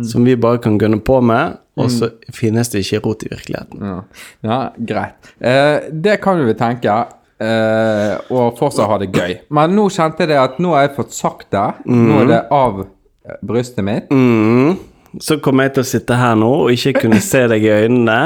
[0.09, 3.85] som vi bare kan gunne på med, og så finnes det ikke rot i virkeligheten.
[3.85, 4.01] Ja,
[4.43, 4.59] ja
[4.91, 5.31] greit.
[5.39, 6.97] Eh, det kan vi tenke.
[7.39, 9.37] Eh, og fortsatt ha det gøy.
[9.55, 11.67] Men nå kjente jeg det at nå har jeg fått sagt det.
[11.87, 14.11] Nå er det av eh, brystet mitt.
[14.11, 14.75] Mm.
[15.23, 18.19] Så kommer jeg til å sitte her nå og ikke kunne se deg i øynene,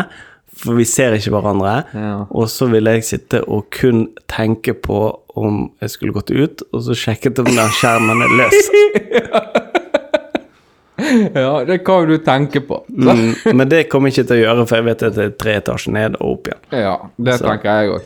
[0.57, 1.75] for vi ser ikke hverandre.
[1.97, 2.15] Ja.
[2.29, 6.85] Og så vil jeg sitte og kun tenke på om jeg skulle gått ut, og
[6.85, 8.73] så sjekket om den skjermen er løs.
[11.33, 12.85] Ja, det kan du tenke på.
[12.89, 13.33] Mm.
[13.57, 15.55] Men det kommer jeg ikke til å gjøre, for jeg vet at det er tre
[15.59, 16.61] etasjer ned og opp igjen.
[16.83, 16.93] Ja,
[17.27, 18.05] det tenker jeg òg.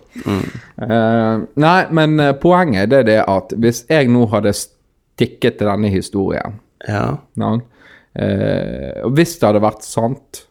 [1.59, 5.91] nei, men eh, poenget det er det at hvis jeg nå hadde stikket til denne
[5.91, 7.17] historien Ja.
[7.39, 7.51] Ja.
[7.57, 10.43] uh, og hvis det hadde vært sant,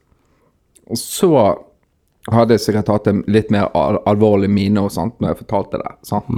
[0.99, 1.31] så
[2.33, 5.95] hadde sikkert hatt en litt mer al alvorlig mine og sånt når jeg fortalte det.
[6.07, 6.31] Sant?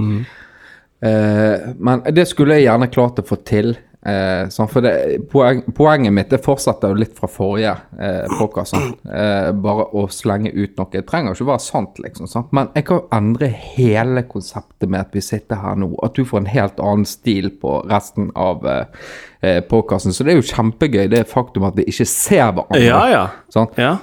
[1.01, 3.77] Eh, men det skulle jeg gjerne klart å få til.
[3.99, 4.93] Eh, sånn, for det,
[5.27, 8.93] poen, poenget mitt det fortsetter jo litt fra forrige eh, podcast, sånn.
[9.11, 10.87] Eh, bare å slenge ut noe.
[10.93, 12.29] Det trenger ikke være sant, liksom.
[12.31, 12.53] Sant?
[12.55, 15.91] Men jeg kan endre hele konseptet med at vi sitter her nå.
[16.05, 19.67] At du får en helt annen stil på resten av eh, podkasten.
[19.69, 20.15] podcasten.
[20.15, 22.83] Så det er jo kjempegøy, det faktum at vi ikke ser hverandre.
[22.83, 23.25] Ja, ja.
[23.51, 23.69] Sånn?
[23.79, 23.97] Ja.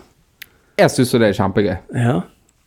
[0.77, 1.77] Jeg syns jo det er kjempegøy.
[2.07, 2.17] ja.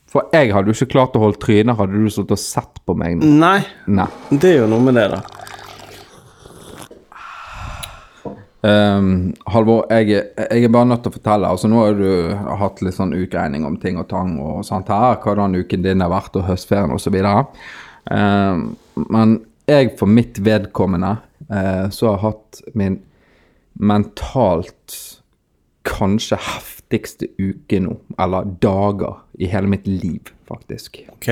[0.09, 2.95] For jeg hadde jo ikke klart å holde trynet hadde du sittet og sett på
[2.97, 3.27] meg nå.
[3.43, 3.59] Nei,
[3.93, 4.07] Nei.
[4.31, 5.19] det er jo noe med det, da.
[8.59, 9.11] Um,
[9.47, 11.51] Halvor, jeg, jeg er bare nødt til å fortelle.
[11.53, 12.09] altså Nå har du
[12.59, 15.19] hatt litt sånn utregning om ting og tang og sånt her.
[15.23, 17.19] Hvordan uken din har vært, og høstferien osv.
[18.09, 18.65] Um,
[19.13, 19.37] men
[19.69, 21.19] jeg for mitt vedkommende
[21.53, 22.97] uh, så har hatt min
[23.79, 24.97] mentalt
[25.87, 26.41] kanskje
[26.89, 27.97] heftigste uke nå.
[28.19, 30.99] Eller dager i hele mitt liv, faktisk.
[31.13, 31.29] Ok.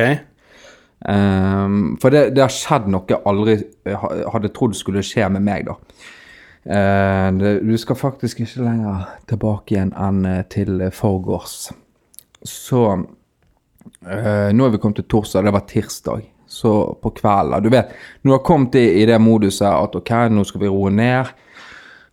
[1.00, 5.68] Um, for det, det har skjedd noe jeg aldri hadde trodd skulle skje med meg,
[5.68, 5.76] da.
[6.68, 11.70] Uh, det, du skal faktisk ikke lenger tilbake igjen enn eh, til eh, forgårs.
[12.44, 16.26] Så uh, Nå er vi kommet til torsdag, det var tirsdag.
[16.48, 16.72] Så
[17.04, 17.92] på kvelden Du vet,
[18.22, 21.34] når du har kommet i, i det moduset at ok, nå skal vi roe ned.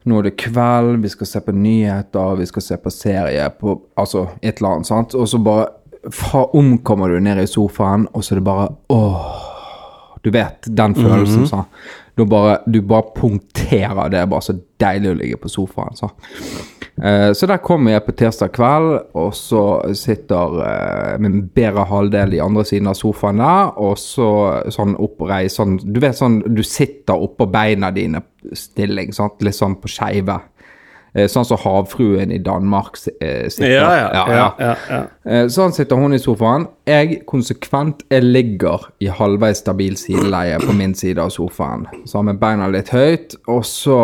[0.04, 3.78] Nå er det kveld, vi skal se på nyheter, vi skal se på serie, på,
[3.96, 4.90] altså et eller annet.
[4.90, 5.16] sant?
[5.16, 5.66] Og så bare
[6.12, 9.53] fra omkommer du ned i sofaen, og så er det bare åh
[10.24, 11.46] Du vet den følelsen.
[11.50, 11.68] sånn.
[12.16, 14.08] Du bare, du bare punkterer.
[14.10, 15.96] Det er bare så deilig å ligge på sofaen.
[15.98, 16.10] Så,
[17.02, 19.64] eh, så der kommer jeg på tirsdag kveld, og så
[19.98, 24.30] sitter eh, min bedre halvdel i andre siden av sofaen der, og så
[24.74, 28.22] sånn oppreist sånn Du vet sånn du sitter oppå beina dine
[28.54, 29.42] stilling, sant?
[29.42, 30.38] litt sånn på skeive.
[31.14, 33.70] Eh, sånn som havfruen i Danmark eh, sitter.
[33.70, 34.24] Ja, ja.
[34.58, 35.02] ja, ja.
[35.22, 36.66] Eh, Sånn sitter hun i sofaen.
[36.90, 41.86] Jeg konsekvent jeg ligger i halvveis stabil sideleie på min side av sofaen.
[42.04, 43.98] Så har vi beina litt høyt, og så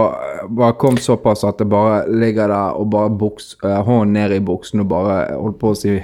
[0.54, 4.84] bare kom såpass at jeg bare ligger der og bare buks, hånden ned i buksen
[4.84, 5.98] og bare holdt på å si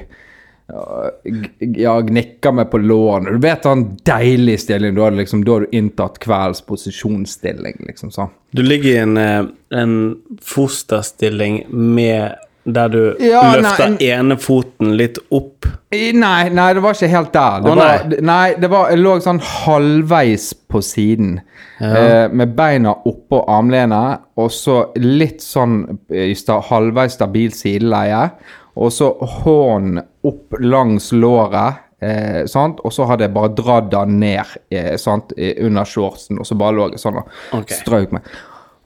[0.67, 3.37] ja, gnikka ja, meg på lårene.
[3.37, 4.97] Du vet den deilige stillingen.
[4.97, 8.33] Du har liksom, da har du inntatt kveldens posisjonsstilling, liksom sånn.
[8.57, 9.95] Du ligger i en, eh, en
[10.43, 12.35] fosterstilling med
[12.67, 15.69] der du Ja, løfter nei, ene foten litt opp.
[15.95, 17.63] Nei, nei, det var ikke helt der.
[17.63, 18.21] Det Å, var, nei.
[18.27, 21.37] nei, det var, jeg lå sånn halvveis på siden.
[21.79, 28.31] Eh, med beina oppå armlenet, og så litt sånn i sta, halvveis stabil sideleie.
[28.77, 31.83] Og så hånden opp langs låret.
[32.03, 32.83] Eh, sant?
[32.85, 35.33] Og så hadde jeg bare dratt den ned eh, sant?
[35.37, 37.79] under shortsen, og så bare lå jeg sånn og okay.
[37.81, 38.29] strøk meg.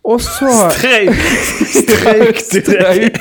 [0.07, 1.11] Og så Streik!
[1.75, 3.19] Streik du deg?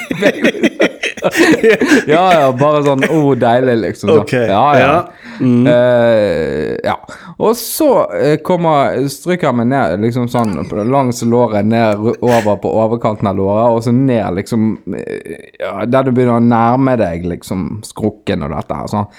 [2.14, 4.14] ja, ja, bare sånn oh, deilig, liksom.
[4.14, 4.22] sånn.
[4.24, 4.86] Ok, Ja, ja.
[4.86, 5.00] ja.
[5.40, 5.68] Mm.
[5.68, 6.96] Uh, ja.
[7.40, 10.58] Og så uh, kommer stryker jeg meg ned liksom sånn
[10.90, 16.12] langs låret, ned over på overkanten av låret, og så ned liksom uh, Der du
[16.12, 18.92] begynner å nærme deg liksom skrukken og dette her.
[18.92, 19.10] sånn.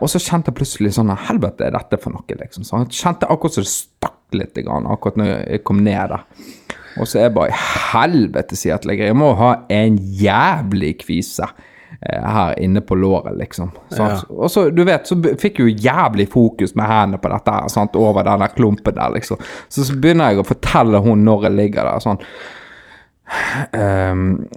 [0.00, 2.36] Og så kjente jeg plutselig sånn Helvete, er dette for noe?
[2.40, 2.86] liksom sånn.
[2.86, 6.24] Jeg kjente akkurat som det stakk litt grann, akkurat når jeg kom ned der.
[6.98, 7.58] Og så er jeg bare
[7.92, 11.50] helvete, sier jeg til deg, Jeg må ha en jævlig kvise
[12.00, 13.70] her inne på låret, liksom.
[13.96, 14.12] Ja.
[14.30, 17.96] Og så, du vet, så fikk jeg jo jævlig fokus med hendene på dette her,
[17.98, 19.42] over den klumpen der, liksom.
[19.68, 22.22] Så, så begynner jeg å fortelle hun når jeg ligger der, sånn.
[23.72, 24.48] Ehm,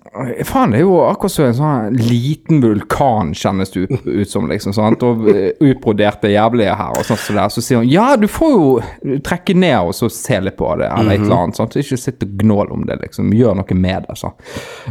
[0.47, 4.47] faen, det er jo akkurat som en sånn liten vulkan, kjennes det ut, ut som,
[4.51, 4.75] liksom.
[4.75, 5.03] Sant?
[5.05, 7.53] Og eh, utbroderte jævlige her, og sånn som det er.
[7.53, 10.87] Så sier hun ja, du får jo trekke ned og så se litt på det,
[10.87, 11.59] eller et eller annet.
[11.59, 11.75] Sant?
[11.75, 13.33] Så ikke sitt og gnål om det, liksom.
[13.35, 14.17] Gjør noe med det.
[14.21, 14.31] Så.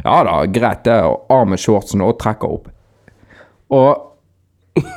[0.04, 1.00] Ja da, greit det.
[1.08, 2.70] Og av med shortsen og trekker opp.
[3.70, 4.06] Og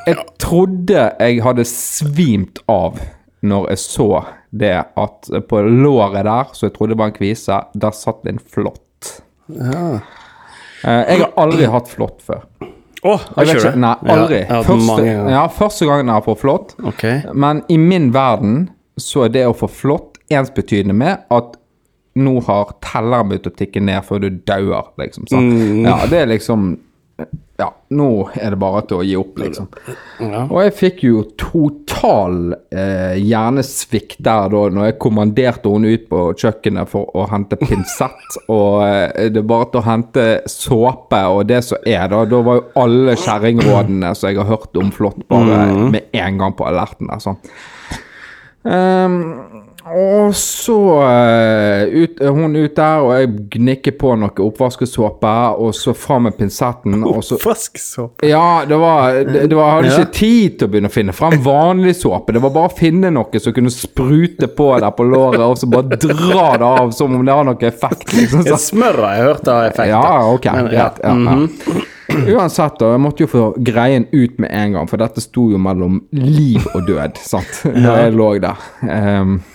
[0.06, 2.98] jeg trodde jeg hadde svimt av
[3.44, 4.08] når jeg så
[4.54, 9.10] det at på låret der, så jeg trodde var en kvise, der satt en flått.
[9.48, 9.98] Ja.
[10.84, 12.44] Jeg har aldri hatt flått før.
[13.04, 14.38] Å, har Jeg vet ikke nei, aldri.
[14.40, 16.72] Ja, jeg første, ja, første gangen jeg har fått flått.
[16.92, 17.20] Okay.
[17.36, 21.58] Men i min verden så er det å få flått ensbetydende med at
[22.14, 25.26] nå har telleren begynt å tikke ned før du dauer, liksom.
[25.34, 25.84] Mm.
[25.84, 26.76] Ja, det er liksom
[27.56, 29.68] Ja, nå er det bare til å gi opp, liksom.
[30.18, 30.40] Ja.
[30.48, 36.24] Og jeg fikk jo total eh, hjernesvikt der da når jeg kommanderte henne ut på
[36.42, 38.40] kjøkkenet for å hente pinsett.
[38.56, 42.24] og eh, det bare til å hente såpe og det som er, da.
[42.26, 46.58] Da var jo alle kjerringrådene som jeg har hørt om flott, bare med en gang
[46.58, 47.36] på alerten Altså.
[47.38, 47.54] sånn.
[49.84, 55.74] Og så eh, ut, er hun ut der, og jeg gnikker på noe oppvaskesåpe, og
[55.76, 58.24] så fram med pinsetten, Oppvaskesåpe?
[58.24, 59.98] ja, det var, det, det var, hadde Ja.
[60.00, 62.32] ikke tid til å begynne å finne fram vanlig såpe.
[62.32, 65.68] Det var bare å finne noe som kunne sprute på der på låret, og så
[65.68, 68.08] bare dra det av som om det har noe effekt.
[68.16, 68.46] liksom.
[68.56, 69.92] Smør har jeg hørt har effekt.
[69.92, 70.72] ja, ok, Men.
[70.72, 71.82] Ja, ja.
[72.14, 75.58] Uansett, da, jeg måtte jo få greien ut med en gang, for dette sto jo
[75.60, 78.68] mellom liv og død, sant, da jeg lå der.
[78.84, 79.53] Og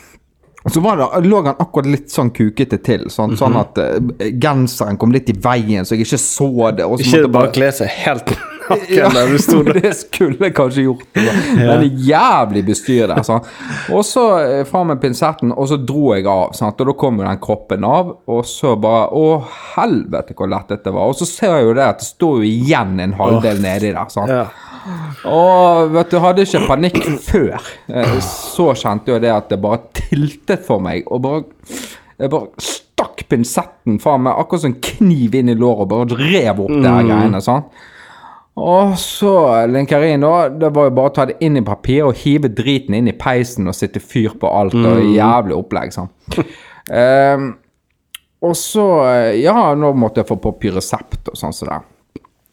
[0.68, 3.60] så var det, lå han akkurat litt sånn kukete til, sånn, sånn Mhm.
[3.62, 6.84] at uh, genseren kom litt i veien, så jeg ikke så det.
[7.06, 8.34] Ikke bare kle seg helt
[8.70, 9.80] naken der du sto der.
[9.84, 11.06] det skulle jeg kanskje gjort.
[11.14, 13.22] Det var en jævlig bestyr der.
[13.28, 13.50] Sant?
[13.94, 16.54] Og så fra fram med pinsetten, og så dro jeg av.
[16.58, 16.80] Sant?
[16.82, 19.26] Og da kom jo den kroppen av, og så bare Å,
[19.76, 21.10] helvete hvor lett dette var.
[21.12, 24.10] Og så ser jeg jo det at det står jo igjen en halvdel nedi der.
[24.14, 24.32] Sant?
[24.32, 24.48] Ja.
[25.30, 27.58] Og vet du, hadde ikke panikk før.
[27.92, 31.44] Eh, Så kjente jeg det at det bare tiltet for meg, og bare
[32.20, 36.18] Jeg bare stakk pinsetten faen meg akkurat som en kniv inn i låret og bare
[36.20, 37.40] rev opp det her greiene.
[37.44, 37.64] sånn.
[38.60, 39.34] Og så
[39.72, 40.50] linkerin, da.
[40.50, 43.16] Det var jo bare å ta det inn i papir og hive driten inn i
[43.16, 44.76] peisen og sitte fyr på alt.
[44.76, 46.10] og Jævlig opplegg, sånn.
[46.90, 47.54] um,
[48.50, 48.88] og så
[49.40, 51.80] Ja, nå måtte jeg få på Pyresept og sånn som det.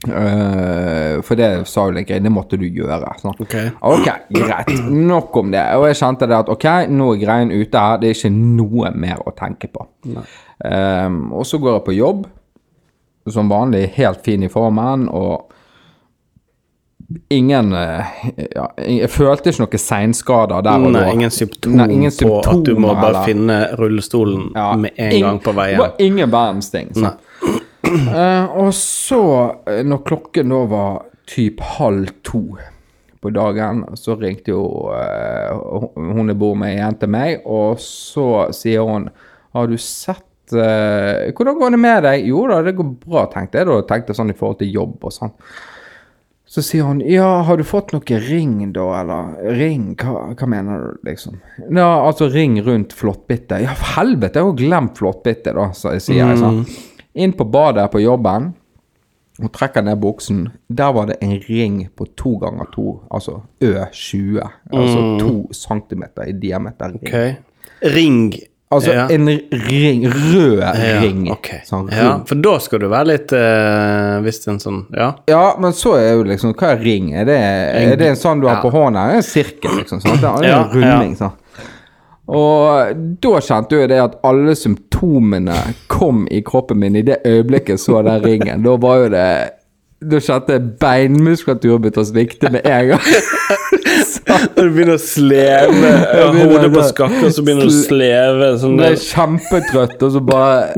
[0.06, 3.11] Uh, for det sa jo Linkerin, det måtte du gjøre.
[3.18, 3.35] Sånn.
[3.42, 3.56] Ok.
[3.90, 4.70] Ok, greit.
[4.92, 5.64] Nok om det.
[5.80, 7.98] Og jeg kjente det at ok, nå er greien ute her.
[8.02, 9.88] Det er ikke noe mer å tenke på.
[10.06, 12.26] Um, og så går jeg på jobb,
[13.32, 15.50] som vanlig helt fin i formen, og
[17.30, 18.04] ingen eh,
[18.54, 21.12] ja, Jeg følte ikke noen seinskader der og Nei, da.
[21.14, 21.76] ingen symptom
[22.18, 25.78] på at du må bare eller- finne rullestolen Ja, med en gang på Det veien.
[25.78, 26.92] var ingen verdens ting.
[26.94, 27.14] Så.
[27.86, 29.20] Eh, og så,
[29.70, 32.56] eh, når klokken da var typ halv to
[33.22, 38.52] på dagen, så ringte jo uh, hun jeg bor med igjen til meg, og så
[38.54, 39.08] sier hun
[39.54, 42.26] Har du sett uh, hvordan går det med deg?
[42.26, 43.78] Jo da, det går bra, tenkte jeg da.
[43.88, 45.32] Tenkte sånn i forhold til jobb og sånn.
[46.56, 49.34] Så sier hun ja, har du fått noe ring da, eller?
[49.58, 51.34] Ring, hva, hva mener du, liksom?
[51.68, 53.58] Ja, altså ring rundt flåttbitte.
[53.60, 56.62] Ja, for helvete, jeg har glemt flåttbitte, da, så sier jeg sånn.
[57.20, 58.54] Inn på badet på jobben.
[59.36, 60.46] Hun trekker ned buksen.
[60.72, 64.40] Der var det en ring på to ganger to, altså Ø20.
[64.72, 66.96] Altså to centimeter i diameter.
[66.96, 67.04] ring.
[67.04, 67.90] Ok.
[67.92, 68.22] Ring.
[68.74, 69.05] Altså ja.
[69.14, 69.29] en
[69.68, 71.29] ring, rød ja, ring.
[71.31, 71.50] ok.
[71.68, 75.11] Sånn ja, for da skal du være litt eh, Hvis det er en sånn Ja.
[75.31, 77.12] Ja, men så er jo liksom Hva er ring?
[77.14, 79.05] Er det, er det en sånn du har på hånda?
[79.14, 80.02] En sirkel, liksom.
[80.02, 80.18] Sånn.
[80.18, 81.37] Det er Ja, en runding, sånn.
[82.26, 85.55] Og da kjente jeg det at alle symptomene
[85.87, 88.64] kom i kroppen min i det øyeblikket jeg så den ringen.
[88.66, 89.29] Da var jo det
[89.96, 93.06] Da kjente jeg beinmuskulaturen begynte å svikte med en gang.
[94.56, 95.92] Og du begynner å sleve
[96.37, 100.74] hodet på skakken, så begynner du å sleve sånn Ble kjempetrøtt, og så bare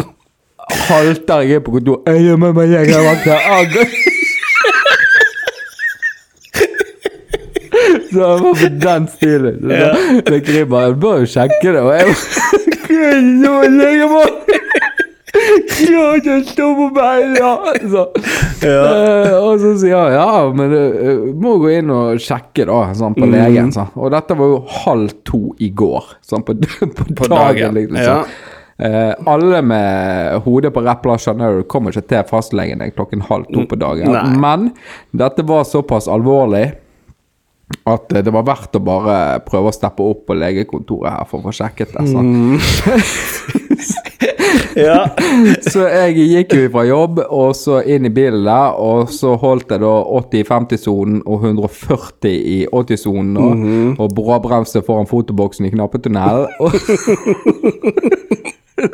[0.89, 2.13] halter jeg inn på kontoret.
[2.13, 3.39] Jeg gjør meg med jegervakter.
[8.09, 9.57] Så jeg var på den stilen.
[9.63, 9.91] Så Ja.
[10.55, 11.81] jeg bare Du bør jo sjekke det.
[11.83, 12.07] Og jeg
[14.13, 14.31] bare
[15.79, 17.51] Jeg legger stå jeg på beina!
[17.93, 18.07] Så,
[18.69, 23.17] eh, og så sier jeg ja, men du må gå inn og sjekke, da, sånn
[23.19, 23.73] på legen.
[23.75, 23.87] Så.
[23.99, 26.57] Og dette var jo halv to i går, sånn på,
[26.99, 27.75] på, På dagen.
[27.75, 28.05] dagen, Liksom.
[28.05, 28.23] ja.
[28.79, 33.49] Uh, alle med hodet på rett plass skjønner du kommer ikke til fastlegen klokken halv
[33.51, 34.13] to på dagen.
[34.15, 34.37] Nei.
[34.39, 34.69] Men
[35.11, 36.69] dette var såpass alvorlig
[37.89, 41.41] at eh, det var verdt å bare prøve å steppe opp på legekontoret her for
[41.41, 42.05] å få sjekket det.
[42.13, 42.31] sånn.
[44.79, 45.09] Ja.
[45.73, 49.73] Så jeg gikk jo fra jobb og så inn i bilen der, og så holdt
[49.75, 53.65] jeg da 80 i 50-sonen og 140 i 80-sonen, og,
[53.99, 56.49] og bråbremse foran fotoboksen i knappetunnelen.
[58.79, 58.85] Og,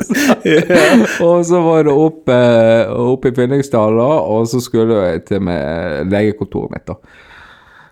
[1.21, 6.73] og så var det opp, opp i Fyllingsdalen, og så skulle jeg til med legekontoret
[6.73, 6.95] mitt, da.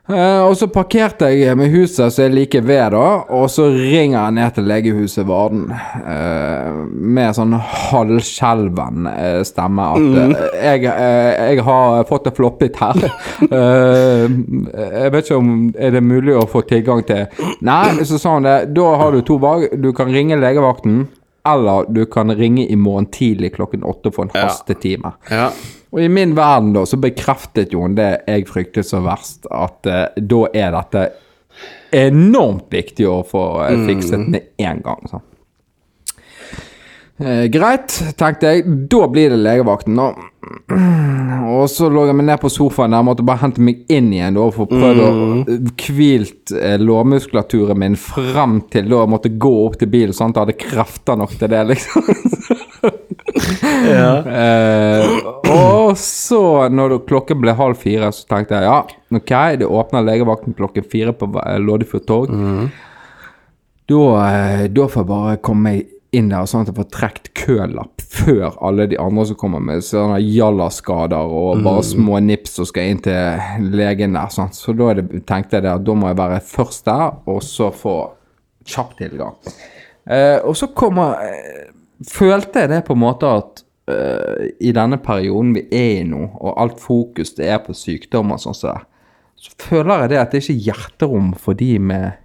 [0.10, 4.18] Eh, og så parkerte jeg med huset som er like ved, da, og så ringer
[4.18, 11.64] jeg ned til legehuset Varden eh, med sånn halvskjelven eh, stemme at eh, jeg, jeg
[11.70, 13.00] har fått det floppet her.
[13.54, 14.32] Eh,
[14.74, 17.26] jeg vet ikke om er det mulig å få tilgang til
[17.66, 18.56] Nei, så sa han det.
[18.76, 19.68] Da har du to valg.
[19.84, 21.04] Du kan ringe legevakten,
[21.46, 24.46] eller du kan ringe i morgen tidlig klokken åtte for en Ja.
[24.48, 25.14] hastetime.
[25.30, 25.50] ja.
[25.94, 29.86] Og i min verden da, så bekreftet jo hun det jeg fryktet så verst, at
[29.86, 31.04] uh, da er dette
[31.94, 35.04] enormt viktig å få uh, fikset med en gang.
[35.12, 35.20] Så.
[37.22, 38.64] Eh, greit, tenkte jeg.
[38.90, 40.14] Da blir det legevakten, da.
[41.54, 44.36] Og så lå jeg meg ned på sofaen der, måtte bare hente meg inn igjen
[44.36, 49.54] da, for å prøve å hvilt eh, lårmuskulaturen min frem til da jeg måtte gå
[49.68, 52.10] opp til bilen, sånn at jeg hadde krefter nok til det, liksom.
[53.94, 54.12] ja.
[54.42, 55.16] Eh,
[55.54, 58.82] og så, når klokken ble halv fire, så tenkte jeg ja,
[59.14, 62.38] ok, det åpner legevakten klokken fire på eh, Loddefjord torg.
[63.94, 67.30] Da, eh, da får jeg bare komme meg inn der, sånn at jeg får trukket
[67.38, 72.70] kølapp før alle de andre som kommer med sånne jallaskader og bare små nips og
[72.70, 74.32] skal inn til legen der.
[74.34, 74.54] Sånn.
[74.54, 77.72] Så da det, tenkte jeg det at da må jeg være først der, og så
[77.76, 77.98] få
[78.70, 79.38] kjapp tilgang.
[80.06, 81.70] Eh, og så kommer eh,
[82.04, 86.26] Følte jeg det på en måte at eh, i denne perioden vi er i nå,
[86.36, 88.90] og alt fokus det er på sykdommer sånn som så,
[89.40, 92.23] så føler jeg det at det ikke er hjerterom for de med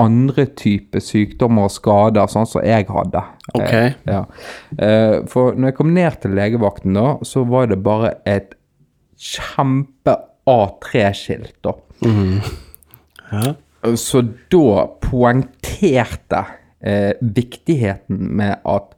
[0.00, 3.22] andre typer sykdommer og skader, sånn som jeg hadde.
[3.54, 3.72] Ok.
[3.72, 4.22] Eh, ja.
[4.78, 8.56] Eh, for når jeg kom ned til legevakten da, så var det bare et
[9.20, 10.16] kjempe
[10.50, 11.76] A3-skilt da.
[13.32, 13.54] ja.
[14.00, 16.40] Så da poengterte
[16.80, 18.94] eh, viktigheten med at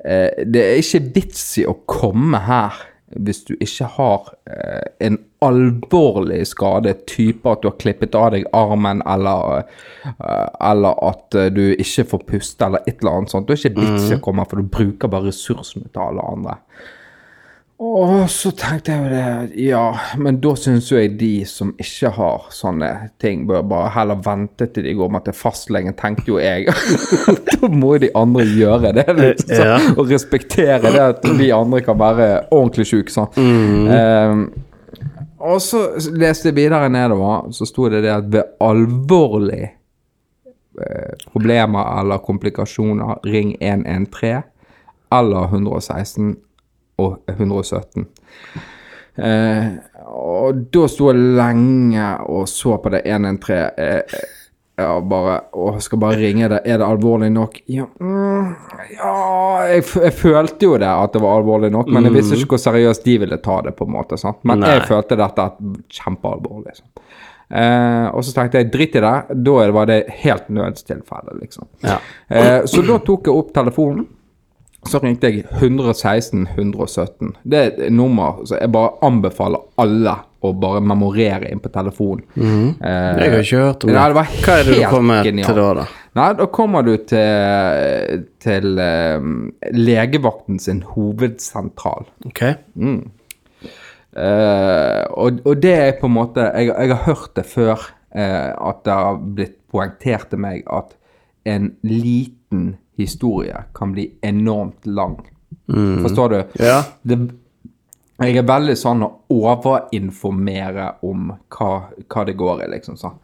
[0.00, 2.78] eh, det er ikke vits i å komme her
[3.14, 8.48] hvis du ikke har eh, en alvorlig skade, type at du har klippet av deg
[8.56, 9.64] armen, eller,
[10.08, 13.46] eh, eller at eh, du ikke får puste, eller et eller annet sånt.
[13.48, 16.58] du er ikke vits i å komme, for du bruker bare ressursene til alle andre.
[17.84, 19.80] Og så tenkte jeg jo det, ja,
[20.22, 24.68] men da syns jo jeg de som ikke har sånne ting, bør bare heller vente
[24.70, 26.70] til de går med til fastlegen, tenkte jo jeg.
[27.50, 29.74] da må jo de andre gjøre det, liksom, Ja.
[29.98, 33.10] og respektere det at vi andre kan være ordentlig syke.
[33.10, 33.34] Sånn.
[33.90, 34.46] Ehm,
[35.44, 35.84] og så
[36.16, 39.64] leste jeg videre nedover, så sto det det at ved alvorlig
[40.80, 44.50] eh, problemer eller komplikasjoner, ring 113
[45.14, 46.36] eller 116
[46.98, 48.06] og 117.
[49.14, 49.66] Eh,
[50.10, 53.54] og da sto jeg lenge og så på det 113.
[53.78, 54.24] Eh,
[54.74, 56.60] Ja, bare Å, skal bare ringe det.
[56.66, 57.60] Er det alvorlig nok?
[57.70, 58.48] Ja, mm,
[58.96, 59.12] ja
[59.70, 62.64] jeg, jeg følte jo det, at det var alvorlig nok, men jeg visste ikke hvor
[62.64, 64.18] seriøst de ville ta det, på en måte.
[64.18, 64.40] sant?
[64.42, 64.72] Men Nei.
[64.74, 65.62] jeg følte dette at
[65.94, 66.74] kjempealvorlig.
[66.80, 67.04] sant?
[67.54, 69.14] Eh, og så tenkte jeg drit i det.
[69.46, 71.70] Da var det helt nødstilfelle, liksom.
[71.86, 72.00] Ja.
[72.28, 74.08] Eh, så da tok jeg opp telefonen.
[74.84, 77.30] Så ringte jeg 116 117.
[77.42, 82.24] Det er et nummer så jeg bare anbefaler alle å bare memorere inn på telefonen.
[82.36, 83.96] Eh, Jeg har ikke hørt om det.
[83.96, 85.48] Nei, det var Hva er det du kommer genialt.
[85.48, 85.86] til da, da?
[86.14, 89.30] Nei, da kommer du til, til um,
[89.74, 92.06] legevakten sin hovedsentral.
[92.28, 92.42] Ok.
[94.14, 97.80] Eh, og, og det er på en måte Jeg, jeg har hørt det før,
[98.14, 100.92] eh, at det har blitt poengtert til meg at
[101.50, 105.16] en liten historie kan bli enormt lang.
[105.66, 106.36] Forstår du?
[106.62, 106.78] Ja.
[107.02, 107.18] Det,
[108.22, 111.72] jeg er veldig sånn å overinformere om hva,
[112.06, 112.98] hva det går i, liksom.
[113.00, 113.16] sånn.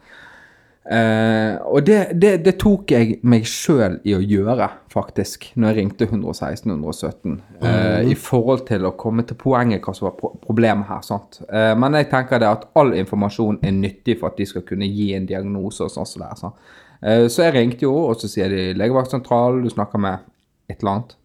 [0.90, 5.78] Eh, og det, det, det tok jeg meg sjøl i å gjøre, faktisk, når jeg
[5.78, 7.36] ringte 116 117.
[7.60, 11.04] eh, I forhold til å komme til poenget hva som var pro problemet her.
[11.06, 11.42] sant?
[11.46, 14.88] Eh, men jeg tenker det at all informasjon er nyttig for at de skal kunne
[14.90, 16.08] gi en diagnose og sånn.
[16.08, 16.74] som det er, sant?
[17.00, 20.26] Eh, så jeg ringte jo, og så sier de legevaktsentralen, du snakker med
[20.66, 21.16] et eller annet.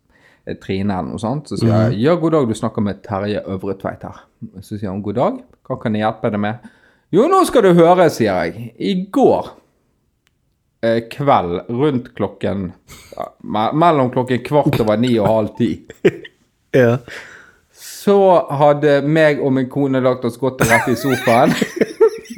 [0.45, 1.49] Eh, Trine eller noe sånt.
[1.49, 4.23] Så sier jeg ja, god dag, du snakker med Terje Øvretveit her.
[4.61, 6.73] Så sier hun god dag, hva kan jeg hjelpe deg med?
[7.15, 8.71] Jo, nå skal du høre, sier jeg.
[8.81, 9.53] I går
[10.85, 12.71] eh, kveld rundt klokken
[13.15, 15.73] ja, me Mellom klokken kvart over ni og halv ti.
[16.75, 16.97] Ja.
[17.71, 18.17] Så
[18.51, 21.53] hadde meg og min kone lagt oss godt til rette i sofaen.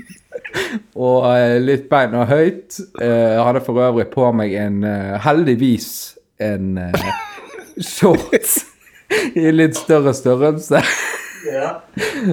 [1.08, 2.78] og eh, litt beina høyt.
[3.02, 5.90] Eh, hadde for øvrig på meg en eh, Heldigvis
[6.38, 7.10] en eh,
[7.84, 8.60] shorts
[9.36, 10.82] i litt større størrelse.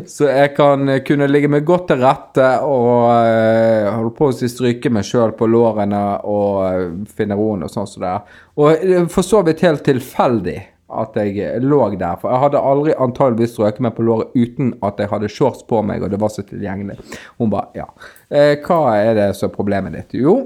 [0.07, 4.49] Så jeg kan kunne ligge meg godt til rette og eh, holde på å si
[4.51, 6.85] stryke meg sjøl på lårene og eh,
[7.15, 8.39] finne roen og sånn som det er.
[8.59, 10.61] Og eh, for så vidt helt tilfeldig
[10.95, 15.01] at jeg lå der, for jeg hadde aldri antageligvis strøket meg på låret uten at
[15.01, 16.99] jeg hadde shorts på meg og det var så tilgjengelig.
[17.41, 17.89] Hun bare ja.
[18.29, 20.19] Eh, hva er det som er problemet ditt?
[20.21, 20.37] Jo,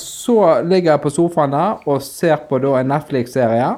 [0.00, 3.70] så ligger jeg på sofaen der og ser på da en Netflix-serie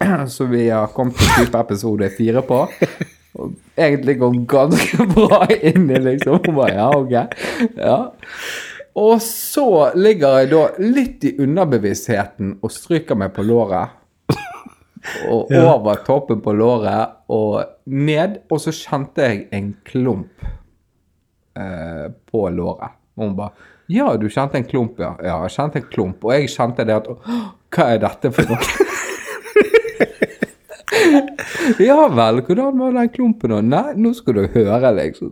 [0.26, 2.64] som vi har kommet til type episode fire på.
[3.40, 6.40] Og egentlig går ganske bra inni, liksom.
[6.46, 7.16] Hun bare, ja, ok.
[7.76, 7.98] Ja.
[9.00, 13.96] Og så ligger jeg da litt i underbevisstheten og stryker meg på låret.
[15.30, 18.42] Og over toppen på låret og ned.
[18.50, 20.44] Og så kjente jeg en klump
[21.56, 22.98] eh, på låret.
[23.16, 25.16] Og hun bare Ja, du kjente en klump, ja.
[25.18, 26.26] Ja, jeg kjente en klump.
[26.26, 27.08] Og jeg kjente det at
[27.70, 28.60] Hva er dette for noe?
[31.78, 33.52] Ja vel, hvordan var den klumpen?
[33.70, 35.28] Nei, nå skal du høre, liksom.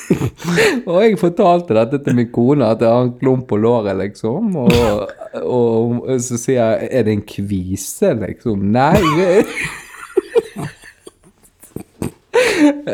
[0.90, 4.42] Og jeg fortalte dette til min kone, at jeg har en klump på låret, liksom.
[4.64, 4.72] Og,
[5.44, 8.58] og så sier jeg, er det en kvise, liksom?
[8.74, 9.00] Nei.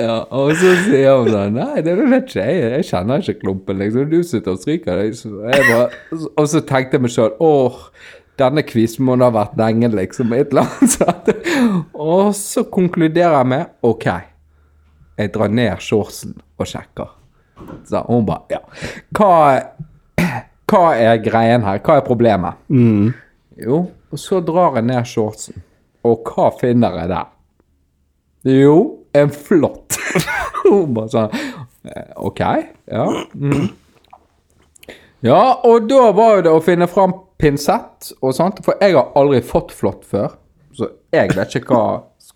[0.05, 2.55] ja, og så sier hun sånn Nei, det vet ikke jeg.
[2.76, 4.03] Jeg kjenner ikke klumpen, liksom.
[4.12, 5.11] Du sitter og stryker deg.
[6.36, 7.76] Og så tenkte jeg meg sjøl Åh,
[8.41, 10.32] denne kvisen må da ha vært lenge, liksom.
[10.36, 11.30] Et eller annet sånt.
[12.01, 14.07] Og så konkluderer jeg med OK.
[15.20, 17.11] Jeg drar ned shortsen og sjekker.
[17.88, 18.61] Så hun bare Ja.
[19.16, 19.32] Hva,
[20.70, 21.80] hva er greien her?
[21.84, 22.57] Hva er problemet?
[23.61, 25.61] Jo, og så drar jeg ned shortsen.
[26.09, 27.28] Og hva finner jeg der?
[28.49, 28.76] Jo,
[29.12, 29.99] en flått.
[30.62, 31.34] Hun bare sånn
[31.84, 32.41] eh, OK,
[32.88, 33.05] ja.
[33.36, 33.66] Mm.
[35.26, 39.11] Ja, og da var jo det å finne fram pinsett og sånt, for jeg har
[39.18, 40.36] aldri fått flått før.
[40.76, 41.84] Så jeg vet ikke hva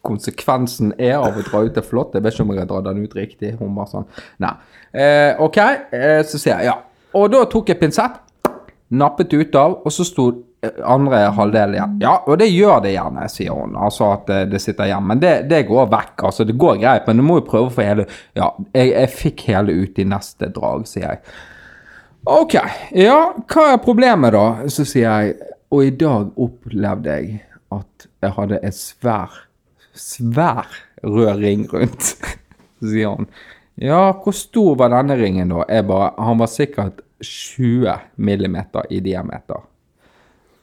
[0.04, 2.16] konsekvensen er av å dra ut det flått.
[2.16, 3.54] Jeg vet ikke om jeg har dratt den ut riktig.
[3.60, 4.08] Hun bare sånn
[4.42, 4.54] Nei.
[4.92, 6.78] Eh, OK, eh, så sier jeg ja.
[7.14, 8.18] Og da tok jeg pinsett,
[8.94, 10.26] nappet ut av, og så sto
[10.64, 11.96] eh, andre halvdel igjen.
[12.02, 13.78] Ja, og det gjør det gjerne, sier hun.
[13.78, 15.08] Altså at eh, det sitter igjen.
[15.08, 16.28] Men det, det går vekk.
[16.30, 19.14] Altså, det går greit, men du må jo prøve å få hele Ja, jeg, jeg
[19.14, 21.36] fikk hele ut i neste drag, sier jeg.
[22.24, 22.54] Ok,
[22.96, 23.16] ja,
[23.52, 24.44] hva er problemet da?
[24.72, 25.34] Så sier jeg,
[25.68, 27.42] og i dag opplevde jeg
[27.74, 29.34] at jeg hadde en svær,
[29.92, 30.70] svær
[31.04, 32.14] rød ring rundt.
[32.80, 33.28] Så sier han
[33.76, 35.64] ja, hvor stor var denne ringen da?
[35.68, 37.90] Jeg bare, han var sikkert 20
[38.22, 39.64] millimeter i diameter.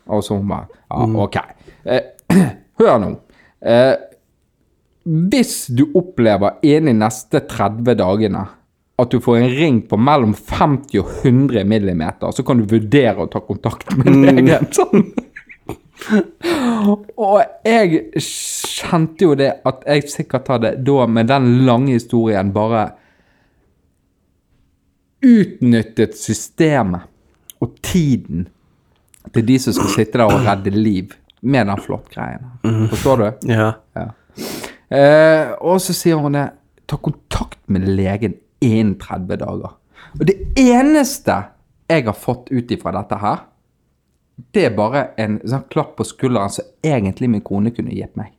[0.08, 1.38] Og så hun bare, ja, ok.
[1.84, 2.40] Eh,
[2.80, 3.12] hør nå.
[3.60, 3.94] Eh,
[5.04, 8.46] hvis du opplever innen neste 30 dagene
[9.02, 13.24] at du får en ring på mellom 50 og 100 millimeter, så kan du vurdere
[13.24, 14.68] å ta kontakt med legen.
[14.78, 15.10] Sånn.
[17.22, 22.88] Og jeg kjente jo det at jeg sikkert hadde da med den lange historien bare
[25.22, 27.06] utnyttet systemet
[27.62, 28.48] og tiden
[29.36, 32.50] til de som skal sitte der og redde liv med den flåttgreien.
[32.90, 33.28] Forstår du?
[33.54, 33.70] Ja.
[33.98, 34.08] Ja.
[34.92, 36.50] Eh, og så sier hun det
[36.92, 39.78] Ta kontakt med legen innen 30 dager.
[40.20, 41.38] Og det eneste
[41.92, 43.48] jeg har fått ut ifra dette her,
[44.56, 48.32] det er bare en sånn klapp på skulderen som egentlig min kone kunne gitt meg.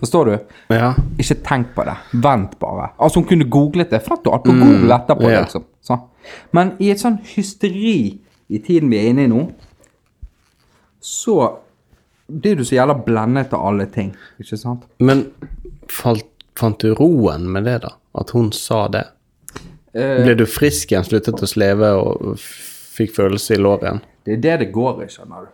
[0.00, 0.34] Forstår du?
[0.76, 0.92] Ja.
[1.18, 1.96] Ikke tenk på det.
[2.22, 2.92] Vent bare.
[3.02, 4.02] Altså Hun kunne googlet det.
[4.06, 5.30] Fant og alt på Google etterpå.
[5.32, 5.42] ja.
[5.42, 5.66] liksom.
[5.82, 6.04] Sånn.
[6.54, 7.96] Men i et sånn hysteri
[8.52, 9.40] i tiden vi er inne i nå,
[11.02, 11.36] så
[12.30, 14.12] blir du så jævla blendet av alle ting.
[14.40, 14.84] Ikke sant?
[15.02, 15.26] Men
[15.90, 17.96] falt, fant du roen med det, da?
[18.18, 19.08] At hun sa det?
[19.94, 24.00] Eh, Ble du frisk igjen, sluttet å sleve og fikk følelse i låret igjen?
[24.24, 25.52] Det er det det går i, skjønner du.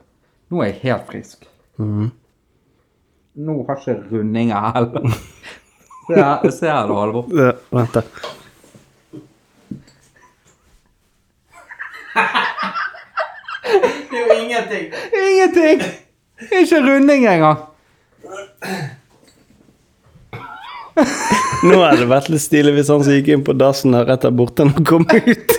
[0.55, 1.49] Nå er jeg helt frisk.
[1.79, 5.09] Nå har ikke rundinger heller.
[6.09, 7.27] Se her, se her da, Halvor.
[7.37, 8.01] Ja, Vent, da.
[14.09, 14.87] Det er jo ingenting.
[15.13, 15.83] Ingenting!
[16.61, 17.59] Ikke runding engang.
[21.65, 24.23] Nå hadde det vært litt stilig hvis han som gikk inn på dassen her rett
[24.27, 25.57] der borte når han kom ut.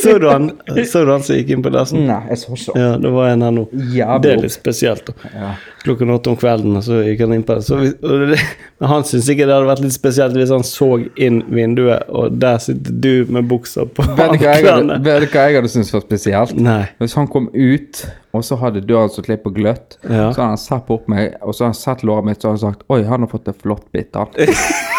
[0.00, 0.48] Så du han,
[0.88, 2.02] så du han som gikk inn på dassen?
[2.08, 2.74] Nei, jeg så ikke.
[2.80, 3.64] Ja, det var en her nå.
[3.94, 5.06] Jævlig Det er litt spesielt.
[5.08, 5.30] da.
[5.34, 5.50] Ja.
[5.86, 7.64] Klokken åtte om kvelden, og så gikk han inn på det.
[7.68, 8.40] Så vi, og det
[8.76, 10.88] men han syntes ikke det hadde vært litt spesielt hvis han så
[11.28, 14.98] inn vinduet, og der sitter du med buksa på anklene.
[15.06, 16.56] vet du hva jeg hadde syntes var spesielt?
[16.60, 16.82] Nei.
[17.00, 18.02] Hvis han kom ut,
[18.36, 20.28] og så hadde døren stått litt på gløtt, Ja.
[20.34, 22.60] så hadde han sett på meg, og så hadde han sett låret mitt, så hadde
[22.66, 24.28] han sagt Oi, han har fått en flott bit, han.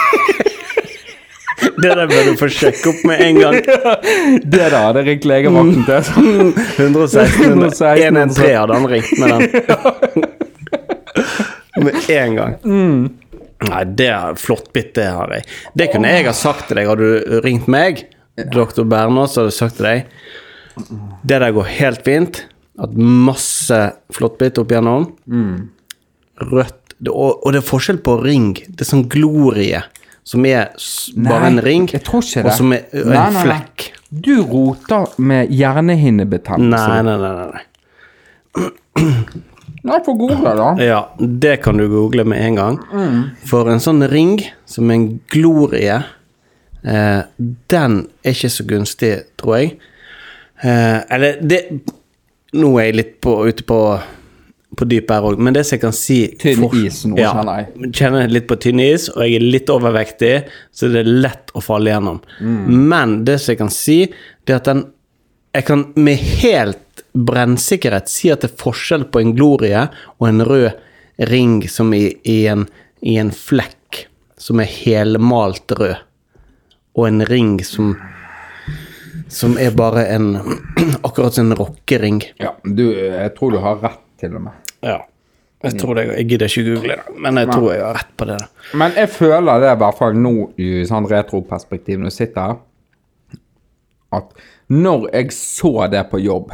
[1.77, 3.57] Det der bør du få sjekke opp med en gang.
[4.55, 6.01] Det da hadde jeg ringt legevakten til.
[6.87, 10.27] 116 116, 113 hadde han ringt med den.
[11.77, 12.53] Med en gang.
[13.67, 15.45] Nei, det er flott bitt, det har jeg.
[15.77, 16.89] Det kunne jeg ha sagt til deg.
[16.89, 18.01] Hadde du ringt meg,
[18.53, 19.99] doktor Bernås, hadde jeg sagt til deg
[21.21, 22.41] Det der går helt fint.
[22.81, 23.77] Hatt masse
[24.13, 25.05] flåttbitt opp igjennom.
[26.49, 28.51] Rødt og, og det er forskjell på ring.
[28.65, 29.83] Det er sånn glorie,
[30.27, 30.73] som er
[31.23, 33.43] bare en ring, og som er en Nei, nei, nei.
[33.45, 33.85] flekk.
[34.09, 36.87] Du roter med hjernehinnebetennelse.
[36.87, 37.45] Nei, nei, nei.
[37.53, 37.63] nei.
[39.87, 40.69] Nei, google, da.
[40.83, 42.79] Ja, det kan du google med en gang.
[43.47, 46.01] For en sånn ring som en glorie,
[46.83, 47.21] eh,
[47.71, 49.77] den er ikke så gunstig, tror jeg.
[50.63, 51.63] Eh, eller det
[52.57, 53.77] Nå er jeg litt på, ute på,
[54.75, 57.61] på dypet her òg, men det som jeg kan si Tynn is nå, ja, kjenner
[57.61, 57.91] jeg.
[57.95, 60.33] Kjenner litt på tynn is, og jeg er litt overvektig,
[60.75, 62.19] så det er lett å falle gjennom.
[62.67, 63.99] Men det som jeg kan si,
[64.43, 64.85] det er at den
[65.55, 69.87] Jeg kan med helt brennsikkerhet si at det er forskjell på en glorie
[70.19, 70.75] og en rød
[71.31, 72.67] ring som i, i, en,
[73.01, 74.03] i en flekk
[74.37, 75.95] som er helmalt rød,
[76.93, 77.95] og en ring som
[79.27, 80.37] som er bare en
[81.07, 82.21] Akkurat som en rockering.
[82.37, 84.73] Ja, du, jeg tror du har rett, til og med.
[84.85, 84.99] Ja.
[85.65, 88.25] Jeg tror det, jeg gidder ikke google det, men jeg tror jeg har rett på
[88.29, 88.37] det.
[88.77, 92.59] Men jeg føler det i hvert fall nå i sånn retroperspektiv når jeg sitter her,
[94.17, 96.53] at når jeg så det på jobb,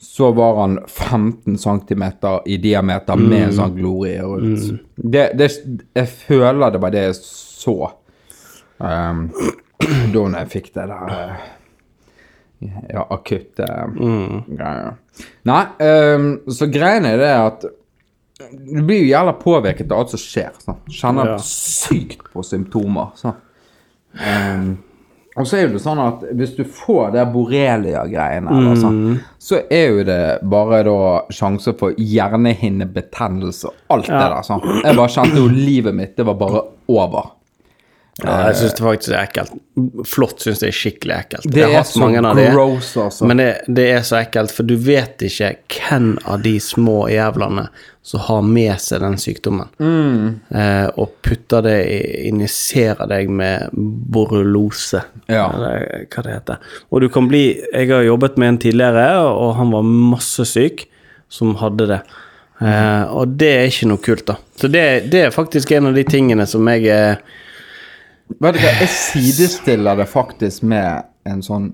[0.00, 2.04] så var han 15 cm
[2.44, 4.84] i diameter med en sånn glorie rundt.
[4.96, 5.48] Det, det,
[5.96, 7.76] jeg føler det var det jeg så
[8.80, 9.26] um,
[10.14, 11.48] da jeg fikk det der eh,
[12.60, 13.66] ja, akutte
[14.48, 14.96] greier.
[15.48, 15.62] Nei,
[16.14, 17.64] um, så greien er det at
[18.50, 20.54] du blir jo jævla påvirket av alt som skjer.
[20.64, 20.78] Sånn.
[20.88, 21.38] Kjenner Ja.
[21.44, 23.12] sykt på symptomer.
[23.20, 23.36] Sånn.
[24.16, 24.78] Um,
[25.36, 28.70] og så er det sånn at hvis du får det borrelia-greiene, mm.
[28.80, 30.96] sånn, så er jo det bare da
[31.32, 34.40] sjanse for hjernehinnebetennelse og alt det der.
[34.46, 34.64] Sånn.
[34.82, 37.30] Jeg bare kjente jo livet mitt, det var bare over.
[38.20, 39.52] Ja, jeg syns det faktisk er ekkelt.
[40.10, 41.46] Flått syns jeg er skikkelig ekkelt.
[41.46, 43.24] Det Jeg har er hatt så mange av de, gross, altså.
[43.30, 43.46] Men det,
[43.78, 47.64] det er så ekkelt, for du vet ikke hvem av de små jævlene
[48.02, 50.40] som har med seg den sykdommen, Mm.
[50.52, 51.78] eh, og putter det
[52.28, 55.46] injiserer deg med borrelose, Ja.
[55.54, 56.56] eller hva det heter.
[56.92, 60.86] Og du kan bli Jeg har jobbet med en tidligere, og han var masse syk
[61.28, 62.00] som hadde det.
[62.60, 64.36] Eh, og det er ikke noe kult, da.
[64.60, 67.16] Så det, det er faktisk en av de tingene som jeg eh,
[68.38, 71.72] Vet du hva, jeg sidestiller det faktisk med en sånn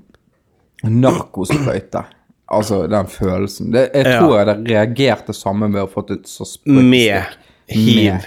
[0.86, 2.04] narkosprøyte.
[2.52, 3.72] Altså den følelsen.
[3.74, 4.18] Det, jeg Ja.
[4.20, 7.22] tror jeg hadde reagert det samme med å fått et så Med
[7.66, 8.12] hiv.
[8.12, 8.22] Med,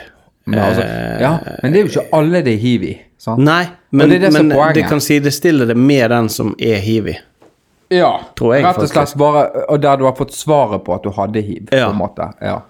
[0.46, 0.82] med, altså,
[1.22, 3.02] ja, men det er jo ikke alle det er hiv i.
[3.18, 3.40] Sant?
[3.44, 7.18] Nei, men, det det men det kan sidestille det med den som er hiv i.
[7.90, 11.02] Ja, Tror jeg rett og slett bare Og der du har fått svaret på at
[11.04, 11.86] du hadde hiv, Ja.
[11.88, 12.28] på en måte.
[12.42, 12.62] Ja.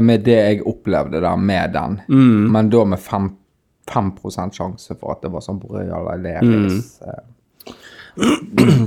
[0.00, 2.00] Med det jeg opplevde der med den.
[2.08, 2.52] Mm.
[2.52, 3.36] Men da med 5,
[3.90, 4.12] 5
[4.52, 7.00] sjanse for at det var sånn borreliasis.
[7.00, 7.10] Mm.
[7.12, 8.86] eh.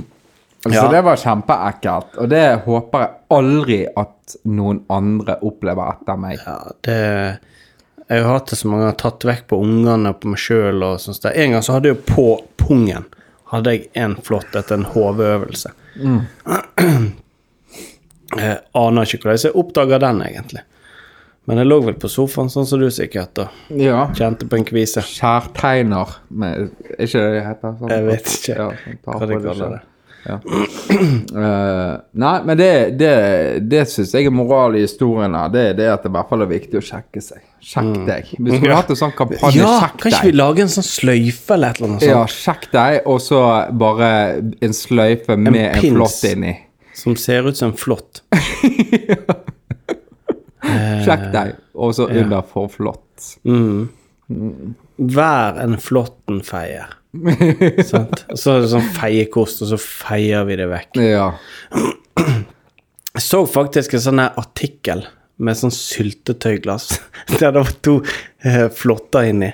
[0.62, 0.88] Så Ja.
[0.92, 6.42] det var kjempeekkelt, og det håper jeg aldri at noen andre opplever etter meg.
[6.44, 7.38] Ja, det
[8.10, 10.82] Jeg har hatt det så mange ganger, tatt vekk på ungene og på meg sjøl
[10.82, 11.24] og sånt.
[11.30, 12.24] En gang så hadde jeg jo på
[12.58, 13.04] pungen
[13.50, 15.70] hadde jeg en flott etter en hodeøvelse.
[15.96, 16.20] Mm.
[18.36, 20.62] jeg aner ikke hvordan jeg oppdaga den, egentlig.
[21.50, 23.48] Men jeg lå vel på sofaen, sånn som du sikkert, da.
[23.74, 24.06] Ja.
[24.14, 25.02] kjente på en kvise.
[25.02, 26.68] Kjærtegner, Er
[27.02, 27.78] ikke det det heter?
[27.78, 29.80] Sånn, Jeg vet ikke Ja, sånn, hva de kaller det.
[30.26, 30.36] Ja.
[30.44, 32.70] Uh, nei, men det,
[33.00, 33.12] det,
[33.70, 35.52] det syns jeg er moral i historien her.
[35.52, 37.44] Det er det at det i hvert fall er viktig å sjekke seg.
[37.64, 38.32] Sjekk deg.
[38.36, 39.60] Vi skulle hatt en sånn kampanje.
[39.60, 42.12] Ja, sjekk kan ikke vi lage en sånn sløyfe eller et eller annet sånt?
[42.12, 43.44] Ja, sjekk deg, og så
[43.82, 44.10] bare
[44.68, 45.96] en sløyfe med en, pins.
[45.96, 46.56] flott inni.
[47.00, 48.22] Som ser ut som en flått.
[51.10, 53.30] Sjekk deg, og så under for flott.
[55.20, 56.96] Vær en flåttenfeier.
[57.90, 58.24] Sant?
[58.38, 61.00] Så er det sånn feiekost, og så feier vi det vekk.
[61.02, 61.30] Ja.
[63.10, 65.06] Jeg så faktisk en sånn artikkel
[65.40, 66.92] med sånn syltetøyglass
[67.38, 67.96] der det var to
[68.44, 69.50] eh, flåtter inni.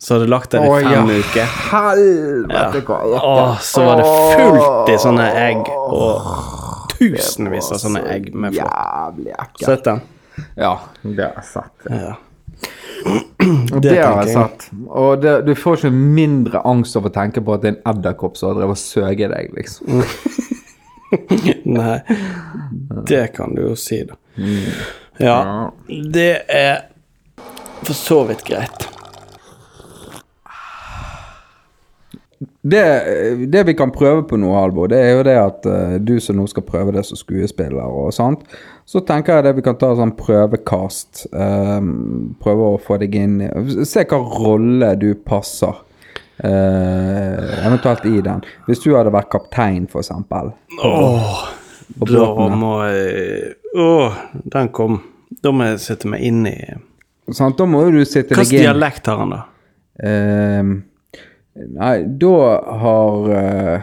[0.00, 1.16] Så hadde lagt den i fem ja.
[1.20, 1.56] uker.
[1.70, 8.30] Helvete, hva Åh, så var det fullt i sånne egg, og tusenvis av sånne egg
[8.32, 9.60] med flått.
[9.60, 10.00] Sett den?
[10.56, 11.88] Ja, det har jeg sett.
[11.90, 12.16] Ja.
[13.40, 14.62] Det, Det har jeg satt.
[14.66, 14.80] sett.
[14.88, 17.82] Og det, du får ikke mindre angst av å tenke på at det er en
[17.94, 20.02] edderkopp som har drevet og søget deg, liksom.
[21.78, 21.96] Nei,
[23.08, 24.18] det kan du jo si, da.
[24.36, 24.66] Mm.
[25.20, 25.38] Ja,
[25.88, 26.82] det er
[27.82, 28.86] for så vidt greit.
[32.40, 32.84] Det,
[33.52, 36.38] det vi kan prøve på nå, Halvor, det er jo det at uh, du som
[36.38, 38.46] nå skal prøve det som skuespiller og sånt,
[38.88, 41.26] så tenker jeg det vi kan ta sånn prøvekast.
[41.36, 43.36] Um, prøve å få deg inn
[43.84, 45.84] Se hva rolle du passer.
[46.40, 48.40] Uh, eventuelt i den.
[48.64, 50.54] Hvis du hadde vært kaptein, for eksempel.
[50.80, 51.42] Åh,
[52.08, 54.16] da må jeg Åh,
[54.56, 55.02] den kom.
[55.44, 56.56] Da må jeg sette meg inn i
[57.30, 58.64] Sånn, Da må jo du sitte deg inn.
[58.64, 59.44] dialekt har han, da?
[60.02, 60.72] Ehm,
[61.54, 62.34] nei, da
[62.82, 63.80] har eh,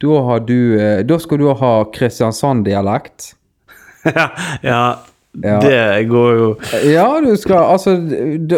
[0.00, 3.34] Da har du eh, Da skal du ha Kristiansand-dialekt.
[4.04, 4.30] ja,
[4.62, 4.80] ja,
[5.36, 5.58] Ja.
[5.60, 6.46] det går jo
[6.88, 8.56] Ja, du skal Altså, du,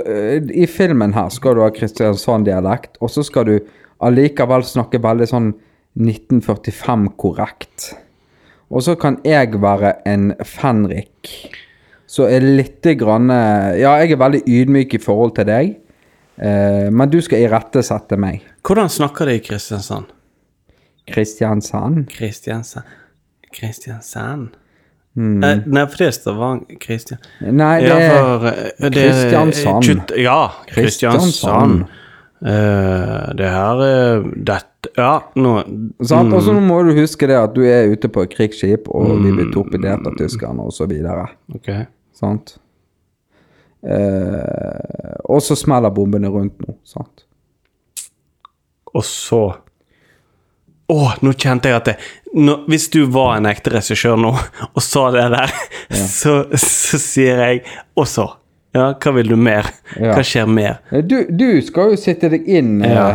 [0.55, 3.57] i filmen her skal du ha Kristiansand-dialekt, og så skal du
[4.01, 5.49] allikevel snakke veldig sånn
[5.99, 7.93] 1945-korrekt.
[8.71, 11.31] Og så kan jeg være en fenrik,
[12.09, 15.75] så er lite grann Ja, jeg er veldig ydmyk i forhold til deg,
[16.41, 18.43] eh, men du skal irettesette meg.
[18.67, 20.07] Hvordan snakker de i Kristiansand?
[21.09, 22.07] Kristiansand?
[22.13, 22.85] Kristiansand
[23.55, 24.49] Kristiansand?
[25.17, 25.43] Mm.
[25.43, 27.19] Eh, nei, for det er Stavanger Kristian...
[27.43, 30.13] Nei, det er eh, det er- Kristiansand.
[30.21, 31.87] Ja, Kristiansand.
[32.39, 35.57] Eh, det her er dette Ja, nå
[36.07, 36.31] Sant?
[36.37, 39.33] Og så må du huske det at du er ute på et krigsskip, og vi
[39.35, 41.25] blir torpedert av tyskerne, og så videre.
[41.57, 41.73] Ok.
[42.15, 42.55] Sant?
[43.79, 47.25] Eh, og så smeller bombene rundt nå, sant?
[48.95, 49.43] Og så
[50.89, 51.95] Å, nå kjente jeg at det
[52.41, 54.33] nå, Hvis du var en ekte regissør nå
[54.75, 55.53] og sa det der,
[56.19, 57.63] så, så sier jeg
[57.95, 58.25] og så.
[58.77, 59.69] Ja, hva vil du mer?
[59.97, 60.15] Ja.
[60.17, 60.81] Hva skjer mer?
[60.91, 63.09] Eh, Du, du skal jo sitte deg inn eh, Ja.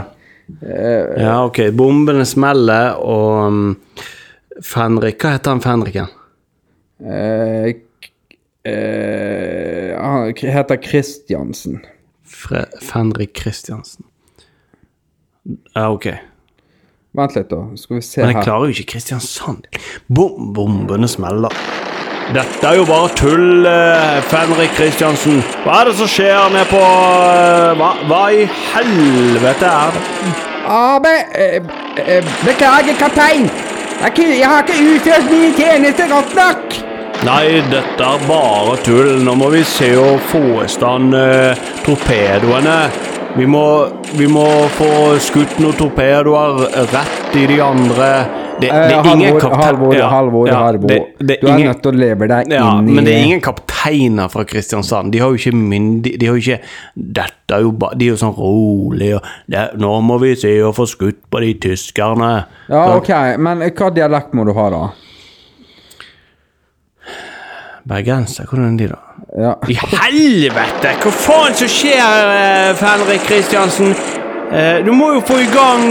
[0.64, 1.59] Ja, ok.
[1.76, 3.61] Bombene smeller, og um,
[4.64, 6.09] Fenrik Hva heter han Fenriken?
[7.03, 7.83] k-
[8.66, 11.82] eh, Han heter Kristiansen.
[12.24, 14.05] Fre Fenrik Kristiansen.
[15.76, 16.07] Ja, ok.
[17.14, 17.66] Vent litt, da.
[17.78, 18.28] Skal vi se her.
[18.28, 18.47] Men jeg her.
[18.47, 19.68] klarer jo ikke Kristiansand.
[20.07, 21.53] Bom bombene smeller.
[22.34, 25.43] Dette er jo bare tull, eh, Fenrik Kristiansen.
[25.66, 30.05] Hva er det som skjer nede på eh, hva, hva i helvete er det?
[30.64, 31.59] Ah, be, eh,
[31.99, 33.51] eh, beklager, kaptein.
[34.03, 36.93] Jeg, har ikke utført mine tjenester godt nok.
[37.24, 39.14] Nei, dette er bare tull.
[39.24, 41.56] Nå må vi se å få i stand eh,
[41.86, 42.78] torpedoene.
[43.38, 43.62] Vi må,
[44.20, 44.44] vi må
[44.76, 44.90] få
[45.24, 46.60] skutt noen torpedoer
[46.92, 48.10] rett i de andre.
[48.60, 49.62] Det, det er ingen kaptein...
[49.64, 50.92] Halvor, Ja, Halvor, ja, Halvor.
[50.92, 53.16] det- det Du er ingen- nødt til å leve deg Ja, inn i men det
[53.16, 55.12] er ingen kapteiner fra Kristiansand.
[55.12, 56.14] De har jo ikke myndig...
[56.22, 56.60] De har jo ikke
[56.94, 60.54] Dette er jo bare De er jo sånn rolig og det, Nå må vi se
[60.62, 62.30] å få skutt på de tyskerne.
[62.70, 63.10] Ja, ok,
[63.42, 64.84] men hva dialekt må du ha, da?
[67.90, 69.00] Bergenser, hvordan er de, da?
[69.44, 69.54] Ja.
[69.68, 70.94] I helvete!
[71.04, 73.92] Hva faen som skjer, eh, Fenrik Kristiansen?
[74.54, 75.90] Eh, du må jo få i gang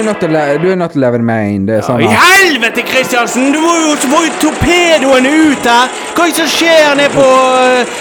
[0.00, 1.66] er nødt til å du er nødt til å leve med inn.
[1.68, 3.52] Det er sånn I helvete, Kristiansen!
[3.54, 5.94] Du må jo få torpedoen ut her!
[6.16, 8.00] Hva er det som skjer ned på uh,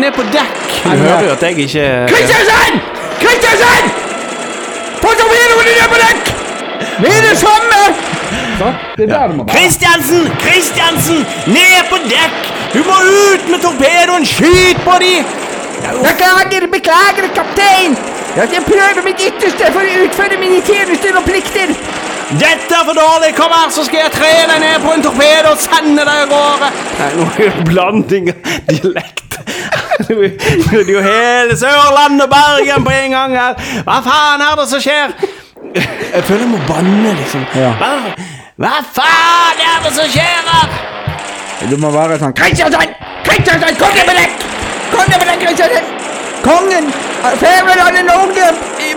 [0.00, 0.78] Ned på dekk?
[0.80, 2.80] Du hører jo at jeg ikke Kristiansen!
[3.20, 3.92] Kristiansen!
[5.02, 6.32] Få torpedoene ned på dekk!
[7.04, 8.17] Vi er det samme!
[8.58, 8.76] Sant?
[8.96, 9.56] Det er der det må være.
[9.56, 10.22] Kristiansen!
[10.42, 11.20] Kristiansen!
[11.56, 12.38] Ned på dekk!
[12.74, 12.96] Du må
[13.30, 14.26] ut med torpedoen!
[14.26, 15.14] Skyt på de!
[16.02, 17.94] Beklager, beklager, kaptein!
[18.38, 21.72] Jeg prøver mitt ytterste for å utføre mine tjenester og plikter.
[22.38, 23.30] Dette er for dårlig!
[23.38, 26.32] Kom her, så skal jeg tre deg ned på en torpedo og sende deg av
[26.34, 26.72] gårde!
[26.98, 29.38] Nei, nå er det blanding av dialekt.
[30.08, 30.14] Det
[30.78, 33.70] er jo hele Sørlandet og Bergen på en gang her.
[33.86, 35.14] Hva faen er det som skjer?
[35.74, 37.46] Jeg føler jeg må banne, liksom.
[37.58, 37.72] Ja.
[38.58, 40.72] Hva, faen er det som skjer her?
[41.70, 42.96] Du må være sånn Kristiansand!
[43.26, 44.40] Kristiansand, kongen på dekk!
[44.90, 45.92] Kongen på deg, Kristiansand!
[46.42, 46.88] Kongen,
[47.38, 48.48] fedrelandet Norge,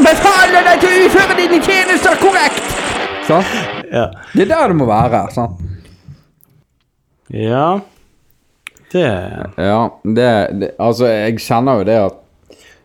[0.02, 2.74] befaler deg til å utføre dine tjenester korrekt!
[3.28, 3.46] Sånn.
[3.92, 4.08] Ja.
[4.34, 5.22] Det er der du må være.
[5.36, 5.54] sånn.
[7.30, 7.66] ja.
[8.92, 9.06] Det
[9.62, 12.18] Ja, det, det Altså, jeg kjenner jo det at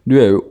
[0.07, 0.45] du er jo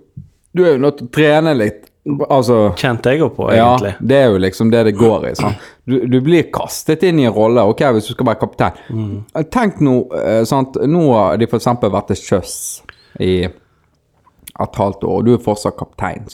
[0.52, 1.86] Du er jo nødt til å trene litt.
[2.30, 5.34] Altså kjente jeg også på, Ja, det er jo liksom det det går i.
[5.40, 5.56] Sånn.
[5.90, 8.78] Du, du blir kastet inn i en rolle, ok, hvis du skal være kaptein.
[8.94, 9.16] Mm.
[9.54, 10.78] Tenk nå, eh, sant?
[10.86, 12.54] Nå har de eksempel vært til sjøs
[13.26, 16.28] i et halvt år, og du er fortsatt kaptein?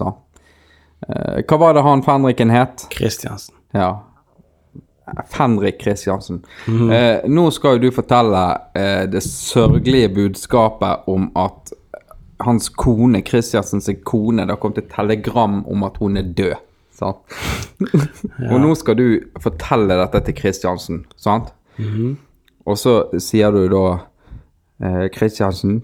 [1.08, 2.88] Eh, Hva var det han Fenriken het?
[2.92, 3.56] Kristiansen.
[3.74, 3.94] Ja.
[5.32, 6.44] Fenrik Kristiansen.
[6.68, 8.44] eh, nå skal jo du fortelle
[8.76, 11.74] eh, det sørgelige budskapet om at
[12.46, 16.56] hans kone, Kristiansens kone, det har kommet et telegram om at hun er død.
[17.02, 17.18] Sant?
[18.52, 19.06] Og nå skal du
[19.42, 21.54] fortelle dette til Kristiansen, sant?
[22.66, 23.86] Og så sier du da
[24.84, 25.80] eh, Kristiansen,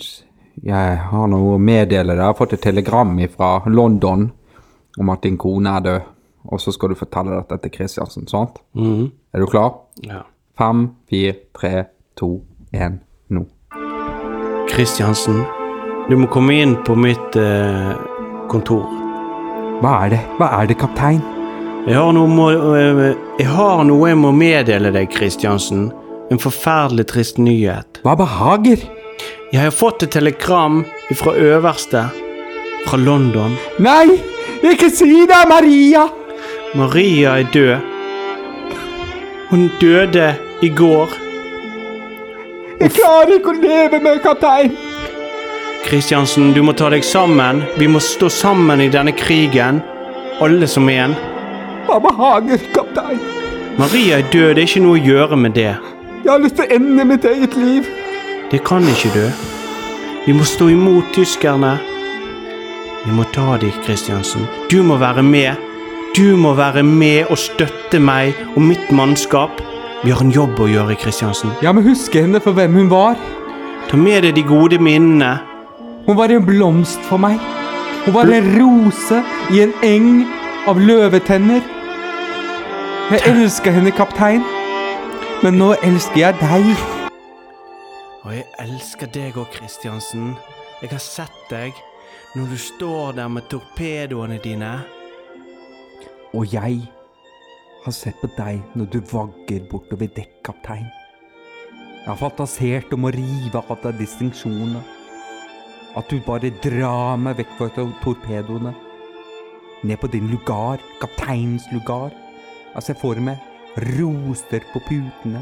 [0.66, 2.22] jeg har noe å meddele deg.
[2.22, 4.30] Jeg har fått et telegram fra London
[4.98, 6.14] om at din kone er død.
[6.48, 8.62] Og så skal du fortelle dette til Kristiansen, sant?
[9.34, 9.84] Er du klar?
[10.06, 10.24] Ja.
[10.58, 11.86] Fem, fire, tre,
[12.18, 12.40] to,
[12.74, 13.44] én, nå.
[14.72, 15.44] Kristiansen,
[16.10, 17.96] du må komme inn på mitt eh,
[18.52, 18.86] kontor.
[19.82, 20.20] Hva er det?
[20.38, 21.20] Hva er det, kaptein?
[21.88, 22.46] Jeg har, noe må,
[22.76, 23.02] eh,
[23.40, 25.90] jeg har noe jeg må meddele deg, Kristiansen.
[26.32, 28.02] En forferdelig trist nyhet.
[28.08, 28.88] Hva behager?
[29.52, 30.82] Jeg har fått et telegram
[31.16, 32.08] fra øverste
[32.88, 33.56] fra London.
[33.84, 34.18] Nei,
[34.64, 36.08] ikke si det, Maria!
[36.76, 37.94] Maria er død.
[39.52, 40.34] Hun døde
[40.64, 41.16] i går.
[42.80, 44.76] Jeg klarer ikke å leve med kaptein.
[45.86, 47.62] Kristiansen, du må ta deg sammen.
[47.78, 49.82] Vi må stå sammen i denne krigen.
[50.42, 51.16] Alle som en.
[51.88, 53.20] Mamma behager, kaptein?
[53.78, 55.76] Maria er død, det er ikke noe å gjøre med det.
[56.24, 57.88] Jeg har lyst til å ende mitt eget liv.
[58.52, 59.24] Det kan ikke du.
[60.26, 61.78] Vi må stå imot tyskerne.
[63.06, 64.48] Vi må ta dem, Kristiansen.
[64.72, 65.56] Du må være med.
[66.18, 69.62] Du må være med og støtte meg og mitt mannskap.
[70.04, 71.54] Vi har en jobb å gjøre, Kristiansen.
[71.64, 73.16] Ja, men huske henne for hvem hun var.
[73.88, 75.38] Ta med deg de gode minnene.
[76.08, 77.36] Hun var en blomst for meg.
[78.06, 79.18] Hun var en rose
[79.52, 80.22] i en eng
[80.68, 81.66] av løvetenner.
[83.12, 84.46] Jeg elsker henne, kaptein.
[85.44, 86.72] Men nå elsker jeg deg.
[88.24, 90.32] Og jeg elsker deg òg, Kristiansen.
[90.80, 91.76] Jeg har sett deg
[92.38, 94.74] når du står der med torpedoene dine.
[96.32, 96.86] Og jeg
[97.84, 100.88] har sett på deg når du vagger bortover dekk, kaptein.
[101.68, 104.88] Jeg har fantasert om å rive av deg distinksjonene.
[105.98, 108.74] At du bare drar meg vekk fra tor- torpedoene.
[109.84, 112.12] Ned på din lugar, kapteinens lugar.
[112.76, 113.38] Jeg ser for meg
[113.78, 115.42] roser på putene.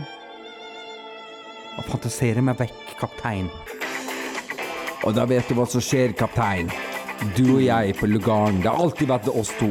[1.78, 3.50] Og fantaserer meg vekk, kaptein.
[5.06, 6.72] Og da vet du hva som skjer, kaptein.
[7.36, 8.62] Du og jeg på lugaren.
[8.64, 9.70] Det har alltid vært oss to.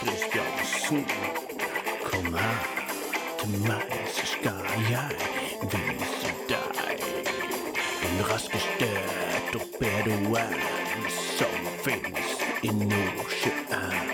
[0.00, 1.04] Kristiansen,
[2.06, 2.58] kom her
[3.40, 5.29] til meg, så skal jeg
[8.40, 8.88] raskeste
[9.52, 10.52] torpedoen
[11.36, 12.30] som fins
[12.64, 14.06] i Nordsjøen.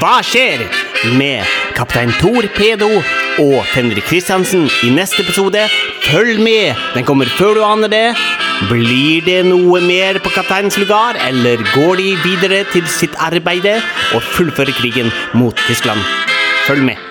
[0.00, 0.66] Hva skjer
[1.16, 2.90] med kaptein Torpedo
[3.40, 5.68] og Fenrik Kristiansen i neste episode?
[6.10, 8.06] Følg med, den kommer før du aner det.
[8.68, 13.78] Blir det noe mer på kapteinens lugar, eller går de videre til sitt arbeide
[14.16, 16.00] og fullfører krigen mot Tyskland?
[16.66, 17.05] Følg med.